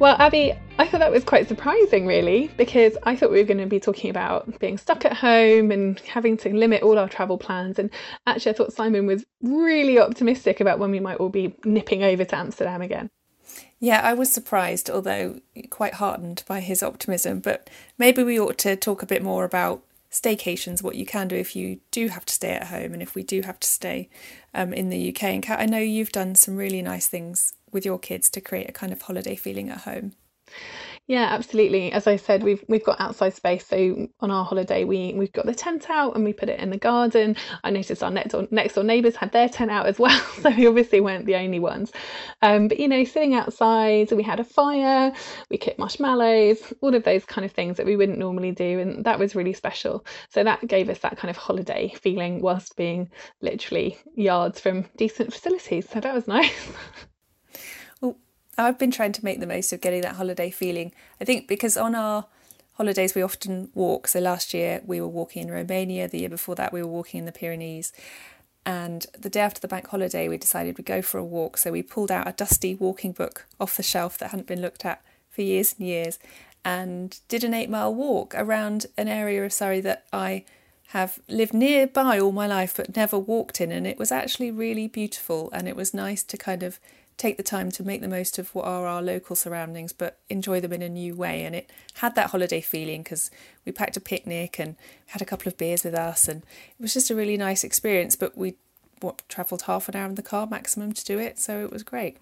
Well, 0.00 0.16
Abby, 0.18 0.52
I 0.76 0.86
thought 0.86 0.98
that 0.98 1.12
was 1.12 1.24
quite 1.24 1.48
surprising, 1.48 2.04
really, 2.04 2.50
because 2.58 2.94
I 3.04 3.14
thought 3.14 3.30
we 3.30 3.38
were 3.38 3.46
going 3.46 3.58
to 3.58 3.66
be 3.66 3.78
talking 3.78 4.10
about 4.10 4.58
being 4.58 4.76
stuck 4.76 5.04
at 5.04 5.14
home 5.14 5.70
and 5.70 5.98
having 6.00 6.36
to 6.38 6.52
limit 6.52 6.82
all 6.82 6.98
our 6.98 7.08
travel 7.08 7.38
plans. 7.38 7.78
And 7.78 7.90
actually, 8.26 8.52
I 8.52 8.54
thought 8.56 8.72
Simon 8.72 9.06
was 9.06 9.24
really 9.40 9.98
optimistic 10.00 10.60
about 10.60 10.80
when 10.80 10.90
we 10.90 11.00
might 11.00 11.18
all 11.18 11.28
be 11.28 11.54
nipping 11.64 12.02
over 12.02 12.24
to 12.24 12.36
Amsterdam 12.36 12.82
again. 12.82 13.08
Yeah, 13.84 14.00
I 14.02 14.14
was 14.14 14.32
surprised, 14.32 14.88
although 14.88 15.40
quite 15.68 15.94
heartened 15.94 16.42
by 16.48 16.60
his 16.60 16.82
optimism. 16.82 17.40
But 17.40 17.68
maybe 17.98 18.22
we 18.22 18.40
ought 18.40 18.56
to 18.60 18.76
talk 18.76 19.02
a 19.02 19.06
bit 19.06 19.22
more 19.22 19.44
about 19.44 19.82
staycations, 20.10 20.82
what 20.82 20.94
you 20.94 21.04
can 21.04 21.28
do 21.28 21.36
if 21.36 21.54
you 21.54 21.80
do 21.90 22.08
have 22.08 22.24
to 22.24 22.32
stay 22.32 22.52
at 22.52 22.68
home 22.68 22.94
and 22.94 23.02
if 23.02 23.14
we 23.14 23.22
do 23.22 23.42
have 23.42 23.60
to 23.60 23.68
stay 23.68 24.08
um, 24.54 24.72
in 24.72 24.88
the 24.88 25.10
UK. 25.10 25.24
And 25.24 25.42
Kat, 25.42 25.60
I 25.60 25.66
know 25.66 25.80
you've 25.80 26.12
done 26.12 26.34
some 26.34 26.56
really 26.56 26.80
nice 26.80 27.08
things 27.08 27.52
with 27.72 27.84
your 27.84 27.98
kids 27.98 28.30
to 28.30 28.40
create 28.40 28.70
a 28.70 28.72
kind 28.72 28.90
of 28.90 29.02
holiday 29.02 29.36
feeling 29.36 29.68
at 29.68 29.82
home. 29.82 30.12
Yeah, 31.06 31.24
absolutely. 31.30 31.92
As 31.92 32.06
I 32.06 32.16
said, 32.16 32.42
we've 32.42 32.64
we've 32.66 32.84
got 32.84 32.98
outside 33.00 33.34
space. 33.34 33.66
So 33.66 34.08
on 34.20 34.30
our 34.30 34.44
holiday, 34.44 34.84
we 34.84 35.12
we've 35.14 35.32
got 35.32 35.44
the 35.44 35.54
tent 35.54 35.90
out 35.90 36.14
and 36.14 36.24
we 36.24 36.32
put 36.32 36.48
it 36.48 36.58
in 36.60 36.70
the 36.70 36.78
garden. 36.78 37.36
I 37.62 37.70
noticed 37.70 38.02
our 38.02 38.10
next 38.10 38.32
door, 38.32 38.48
next 38.50 38.74
door 38.74 38.84
neighbours 38.84 39.16
had 39.16 39.30
their 39.32 39.48
tent 39.48 39.70
out 39.70 39.86
as 39.86 39.98
well, 39.98 40.18
so 40.40 40.50
we 40.50 40.66
obviously 40.66 41.00
weren't 41.00 41.26
the 41.26 41.36
only 41.36 41.58
ones. 41.60 41.92
Um, 42.40 42.68
but 42.68 42.80
you 42.80 42.88
know, 42.88 43.04
sitting 43.04 43.34
outside, 43.34 44.12
we 44.12 44.22
had 44.22 44.40
a 44.40 44.44
fire, 44.44 45.12
we 45.50 45.58
cooked 45.58 45.78
marshmallows, 45.78 46.72
all 46.80 46.94
of 46.94 47.04
those 47.04 47.24
kind 47.26 47.44
of 47.44 47.52
things 47.52 47.76
that 47.76 47.86
we 47.86 47.96
wouldn't 47.96 48.18
normally 48.18 48.52
do, 48.52 48.80
and 48.80 49.04
that 49.04 49.18
was 49.18 49.34
really 49.34 49.52
special. 49.52 50.06
So 50.30 50.42
that 50.44 50.66
gave 50.66 50.88
us 50.88 51.00
that 51.00 51.18
kind 51.18 51.30
of 51.30 51.36
holiday 51.36 51.92
feeling 52.00 52.40
whilst 52.40 52.76
being 52.76 53.10
literally 53.42 53.98
yards 54.16 54.58
from 54.60 54.86
decent 54.96 55.32
facilities. 55.34 55.86
So 55.90 56.00
that 56.00 56.14
was 56.14 56.26
nice. 56.28 56.72
I've 58.56 58.78
been 58.78 58.90
trying 58.90 59.12
to 59.12 59.24
make 59.24 59.40
the 59.40 59.46
most 59.46 59.72
of 59.72 59.80
getting 59.80 60.02
that 60.02 60.16
holiday 60.16 60.50
feeling. 60.50 60.92
I 61.20 61.24
think 61.24 61.48
because 61.48 61.76
on 61.76 61.94
our 61.94 62.26
holidays 62.74 63.14
we 63.14 63.22
often 63.22 63.70
walk. 63.74 64.08
So 64.08 64.20
last 64.20 64.54
year 64.54 64.80
we 64.84 65.00
were 65.00 65.08
walking 65.08 65.42
in 65.44 65.50
Romania, 65.50 66.08
the 66.08 66.20
year 66.20 66.28
before 66.28 66.54
that 66.56 66.72
we 66.72 66.82
were 66.82 66.88
walking 66.88 67.18
in 67.18 67.26
the 67.26 67.32
Pyrenees. 67.32 67.92
And 68.66 69.06
the 69.18 69.28
day 69.28 69.40
after 69.40 69.60
the 69.60 69.68
bank 69.68 69.88
holiday, 69.88 70.26
we 70.26 70.38
decided 70.38 70.78
we'd 70.78 70.86
go 70.86 71.02
for 71.02 71.18
a 71.18 71.24
walk. 71.24 71.58
So 71.58 71.70
we 71.70 71.82
pulled 71.82 72.10
out 72.10 72.28
a 72.28 72.32
dusty 72.32 72.74
walking 72.74 73.12
book 73.12 73.46
off 73.60 73.76
the 73.76 73.82
shelf 73.82 74.16
that 74.18 74.30
hadn't 74.30 74.46
been 74.46 74.62
looked 74.62 74.84
at 74.84 75.02
for 75.30 75.42
years 75.42 75.74
and 75.78 75.86
years 75.86 76.18
and 76.64 77.20
did 77.28 77.44
an 77.44 77.52
eight 77.52 77.68
mile 77.68 77.94
walk 77.94 78.34
around 78.34 78.86
an 78.96 79.06
area 79.06 79.44
of 79.44 79.52
Surrey 79.52 79.80
that 79.82 80.04
I 80.12 80.44
have 80.88 81.18
lived 81.28 81.52
nearby 81.52 82.18
all 82.18 82.32
my 82.32 82.46
life 82.46 82.74
but 82.76 82.96
never 82.96 83.18
walked 83.18 83.60
in. 83.60 83.70
And 83.70 83.86
it 83.86 83.98
was 83.98 84.10
actually 84.10 84.50
really 84.50 84.88
beautiful 84.88 85.50
and 85.52 85.68
it 85.68 85.76
was 85.76 85.92
nice 85.92 86.22
to 86.22 86.36
kind 86.36 86.62
of 86.62 86.80
take 87.16 87.36
the 87.36 87.42
time 87.42 87.70
to 87.70 87.82
make 87.82 88.00
the 88.00 88.08
most 88.08 88.38
of 88.38 88.54
what 88.54 88.64
are 88.64 88.86
our 88.86 89.02
local 89.02 89.36
surroundings 89.36 89.92
but 89.92 90.18
enjoy 90.28 90.60
them 90.60 90.72
in 90.72 90.82
a 90.82 90.88
new 90.88 91.14
way. 91.14 91.44
And 91.44 91.54
it 91.54 91.70
had 91.94 92.14
that 92.14 92.30
holiday 92.30 92.60
feeling 92.60 93.02
because 93.02 93.30
we 93.64 93.72
packed 93.72 93.96
a 93.96 94.00
picnic 94.00 94.58
and 94.58 94.76
had 95.08 95.22
a 95.22 95.24
couple 95.24 95.48
of 95.48 95.56
beers 95.56 95.84
with 95.84 95.94
us 95.94 96.28
and 96.28 96.42
it 96.42 96.82
was 96.82 96.94
just 96.94 97.10
a 97.10 97.14
really 97.14 97.36
nice 97.36 97.64
experience. 97.64 98.16
But 98.16 98.36
we 98.36 98.56
what 99.00 99.22
travelled 99.28 99.62
half 99.62 99.88
an 99.88 99.96
hour 99.96 100.08
in 100.08 100.14
the 100.14 100.22
car 100.22 100.46
maximum 100.46 100.92
to 100.92 101.04
do 101.04 101.18
it 101.18 101.38
so 101.38 101.64
it 101.64 101.70
was 101.70 101.82
great. 101.82 102.16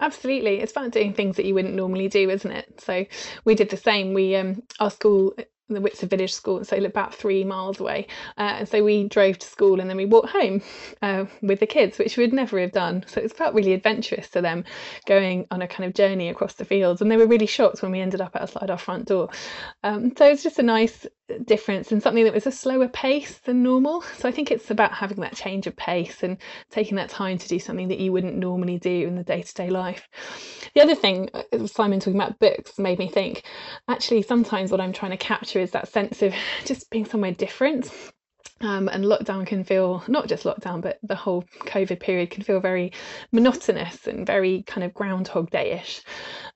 Absolutely. 0.00 0.60
It's 0.60 0.72
fun 0.72 0.90
doing 0.90 1.14
things 1.14 1.36
that 1.36 1.44
you 1.44 1.54
wouldn't 1.54 1.74
normally 1.74 2.08
do 2.08 2.28
isn't 2.28 2.50
it? 2.50 2.80
So 2.80 3.06
we 3.44 3.54
did 3.54 3.70
the 3.70 3.76
same. 3.76 4.12
We 4.12 4.36
um 4.36 4.62
our 4.80 4.90
school 4.90 5.34
the 5.74 5.80
Whitser 5.80 6.06
Village 6.06 6.32
School, 6.32 6.64
so 6.64 6.76
about 6.76 7.14
three 7.14 7.44
miles 7.44 7.80
away. 7.80 8.06
Uh, 8.38 8.56
and 8.58 8.68
so 8.68 8.82
we 8.82 9.08
drove 9.08 9.38
to 9.38 9.46
school 9.46 9.80
and 9.80 9.88
then 9.88 9.96
we 9.96 10.06
walked 10.06 10.30
home 10.30 10.62
uh, 11.02 11.24
with 11.42 11.60
the 11.60 11.66
kids, 11.66 11.98
which 11.98 12.16
we'd 12.16 12.32
never 12.32 12.58
have 12.60 12.72
done. 12.72 13.04
So 13.06 13.20
it 13.20 13.36
felt 13.36 13.54
really 13.54 13.72
adventurous 13.72 14.28
to 14.30 14.40
them 14.40 14.64
going 15.06 15.46
on 15.50 15.62
a 15.62 15.68
kind 15.68 15.86
of 15.86 15.94
journey 15.94 16.28
across 16.28 16.54
the 16.54 16.64
fields. 16.64 17.00
And 17.00 17.10
they 17.10 17.16
were 17.16 17.26
really 17.26 17.46
shocked 17.46 17.82
when 17.82 17.92
we 17.92 18.00
ended 18.00 18.20
up 18.20 18.36
outside 18.36 18.70
our 18.70 18.78
front 18.78 19.06
door. 19.06 19.30
Um, 19.82 20.12
so 20.16 20.26
it's 20.26 20.42
just 20.42 20.58
a 20.58 20.62
nice 20.62 21.06
difference 21.44 21.92
and 21.92 22.02
something 22.02 22.24
that 22.24 22.34
was 22.34 22.46
a 22.46 22.52
slower 22.52 22.88
pace 22.88 23.38
than 23.38 23.62
normal. 23.62 24.02
So 24.02 24.28
I 24.28 24.32
think 24.32 24.50
it's 24.50 24.70
about 24.70 24.92
having 24.92 25.20
that 25.20 25.36
change 25.36 25.66
of 25.66 25.76
pace 25.76 26.22
and 26.22 26.38
taking 26.70 26.96
that 26.96 27.08
time 27.08 27.38
to 27.38 27.48
do 27.48 27.58
something 27.58 27.88
that 27.88 27.98
you 27.98 28.12
wouldn't 28.12 28.36
normally 28.36 28.78
do 28.78 29.06
in 29.06 29.14
the 29.14 29.22
day 29.22 29.42
to 29.42 29.54
day 29.54 29.70
life. 29.70 30.08
The 30.74 30.80
other 30.80 30.94
thing, 30.94 31.30
uh, 31.34 31.66
Simon 31.66 32.00
talking 32.00 32.20
about 32.20 32.38
books, 32.38 32.78
made 32.78 32.98
me 32.98 33.08
think 33.08 33.44
actually 33.88 34.22
sometimes 34.22 34.70
what 34.70 34.80
I'm 34.80 34.92
trying 34.92 35.12
to 35.12 35.16
capture 35.16 35.59
is 35.60 35.70
that 35.72 35.88
sense 35.88 36.22
of 36.22 36.34
just 36.64 36.90
being 36.90 37.04
somewhere 37.04 37.32
different 37.32 37.90
um, 38.62 38.88
and 38.88 39.04
lockdown 39.04 39.46
can 39.46 39.64
feel 39.64 40.04
not 40.06 40.28
just 40.28 40.44
lockdown, 40.44 40.82
but 40.82 40.98
the 41.02 41.14
whole 41.14 41.44
COVID 41.60 41.98
period 41.98 42.30
can 42.30 42.42
feel 42.42 42.60
very 42.60 42.92
monotonous 43.32 44.06
and 44.06 44.26
very 44.26 44.62
kind 44.64 44.84
of 44.84 44.92
Groundhog 44.92 45.50
Day-ish. 45.50 46.02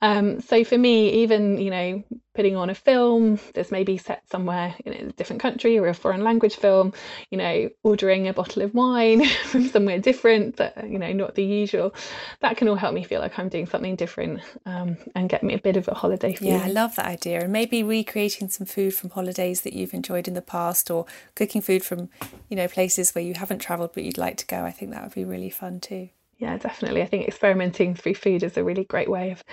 Um, 0.02 0.40
so 0.40 0.64
for 0.64 0.76
me, 0.76 1.22
even 1.22 1.58
you 1.58 1.70
know, 1.70 2.02
putting 2.34 2.56
on 2.56 2.68
a 2.68 2.74
film 2.74 3.38
that's 3.54 3.70
maybe 3.70 3.96
set 3.96 4.28
somewhere 4.30 4.74
in 4.84 4.92
a 4.92 5.12
different 5.12 5.40
country 5.40 5.78
or 5.78 5.88
a 5.88 5.94
foreign 5.94 6.22
language 6.22 6.56
film, 6.56 6.92
you 7.30 7.38
know, 7.38 7.70
ordering 7.82 8.28
a 8.28 8.34
bottle 8.34 8.62
of 8.62 8.74
wine 8.74 9.24
from 9.44 9.66
somewhere 9.68 9.98
different, 9.98 10.56
that 10.56 10.88
you 10.88 10.98
know, 10.98 11.12
not 11.12 11.34
the 11.34 11.44
usual, 11.44 11.94
that 12.40 12.56
can 12.58 12.68
all 12.68 12.76
help 12.76 12.92
me 12.92 13.02
feel 13.02 13.20
like 13.20 13.38
I'm 13.38 13.48
doing 13.48 13.66
something 13.66 13.96
different 13.96 14.40
um, 14.66 14.98
and 15.14 15.28
get 15.28 15.42
me 15.42 15.54
a 15.54 15.58
bit 15.58 15.76
of 15.76 15.88
a 15.88 15.94
holiday 15.94 16.34
feel. 16.34 16.48
Yeah, 16.48 16.64
I 16.64 16.68
love 16.68 16.96
that 16.96 17.06
idea, 17.06 17.40
and 17.40 17.52
maybe 17.52 17.82
recreating 17.82 18.50
some 18.50 18.66
food 18.66 18.92
from 18.92 19.10
holidays 19.10 19.62
that 19.62 19.72
you've 19.72 19.94
enjoyed 19.94 20.28
in 20.28 20.34
the 20.34 20.42
past, 20.42 20.90
or 20.90 21.06
cooking 21.34 21.62
food 21.62 21.82
from 21.82 21.94
from 21.94 22.08
you 22.48 22.56
know 22.56 22.68
places 22.68 23.14
where 23.14 23.24
you 23.24 23.34
haven't 23.34 23.60
travelled 23.60 23.92
but 23.94 24.04
you'd 24.04 24.18
like 24.18 24.36
to 24.38 24.46
go. 24.46 24.64
I 24.64 24.70
think 24.70 24.90
that 24.90 25.02
would 25.02 25.14
be 25.14 25.24
really 25.24 25.50
fun 25.50 25.80
too. 25.80 26.08
Yeah, 26.38 26.58
definitely. 26.58 27.02
I 27.02 27.06
think 27.06 27.28
experimenting 27.28 27.94
through 27.94 28.16
food 28.16 28.42
is 28.42 28.56
a 28.56 28.64
really 28.64 28.84
great 28.84 29.10
way 29.10 29.30
of 29.30 29.44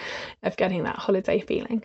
of 0.43 0.57
getting 0.57 0.83
that 0.83 0.97
holiday 0.97 1.39
feeling. 1.39 1.83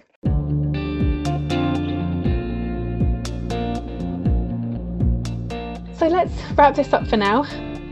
So 6.06 6.12
let's 6.12 6.32
wrap 6.52 6.76
this 6.76 6.92
up 6.92 7.04
for 7.08 7.16
now. 7.16 7.44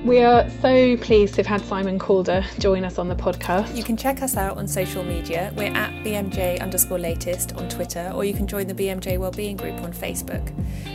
We 0.05 0.21
are 0.21 0.49
so 0.61 0.97
pleased 0.99 1.35
to 1.35 1.43
have 1.43 1.47
had 1.49 1.69
Simon 1.69 1.99
Calder 1.99 2.45
join 2.61 2.85
us 2.85 2.97
on 2.97 3.09
the 3.09 3.17
podcast. 3.17 3.75
You 3.75 3.83
can 3.83 3.97
check 3.97 4.23
us 4.23 4.37
out 4.37 4.57
on 4.57 4.69
social 4.69 5.03
media. 5.03 5.53
We're 5.57 5.75
at 5.75 5.91
BMJ 6.05 6.61
underscore 6.61 7.01
latest 7.01 7.57
on 7.57 7.69
Twitter, 7.69 8.13
or 8.15 8.25
you 8.25 8.33
can 8.33 8.47
join 8.47 8.69
the 8.69 8.75
BMJ 8.75 9.19
Wellbeing 9.19 9.57
Group 9.57 9.81
on 9.81 9.93
Facebook. 9.93 10.47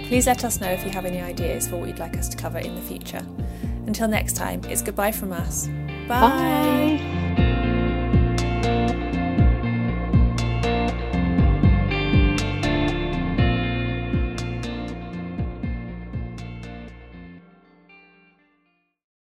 Please 0.08 0.27
let 0.27 0.45
us 0.45 0.62
know 0.62 0.69
if 0.69 0.86
you 0.86 0.91
have 0.91 1.03
any 1.03 1.19
ideas 1.19 1.67
for 1.67 1.75
what 1.75 1.89
you'd 1.89 1.99
like 1.99 2.15
us 2.15 2.29
to 2.29 2.38
cover 2.38 2.60
in 2.60 2.73
the 2.73 2.82
future. 2.82 3.25
Until 3.86 4.08
next 4.08 4.38
time, 4.38 4.62
it's 4.69 4.82
goodbye 4.82 5.12
from 5.12 5.34
us. 5.34 5.67
Bye. 6.08 6.19
Bye. 6.21 7.09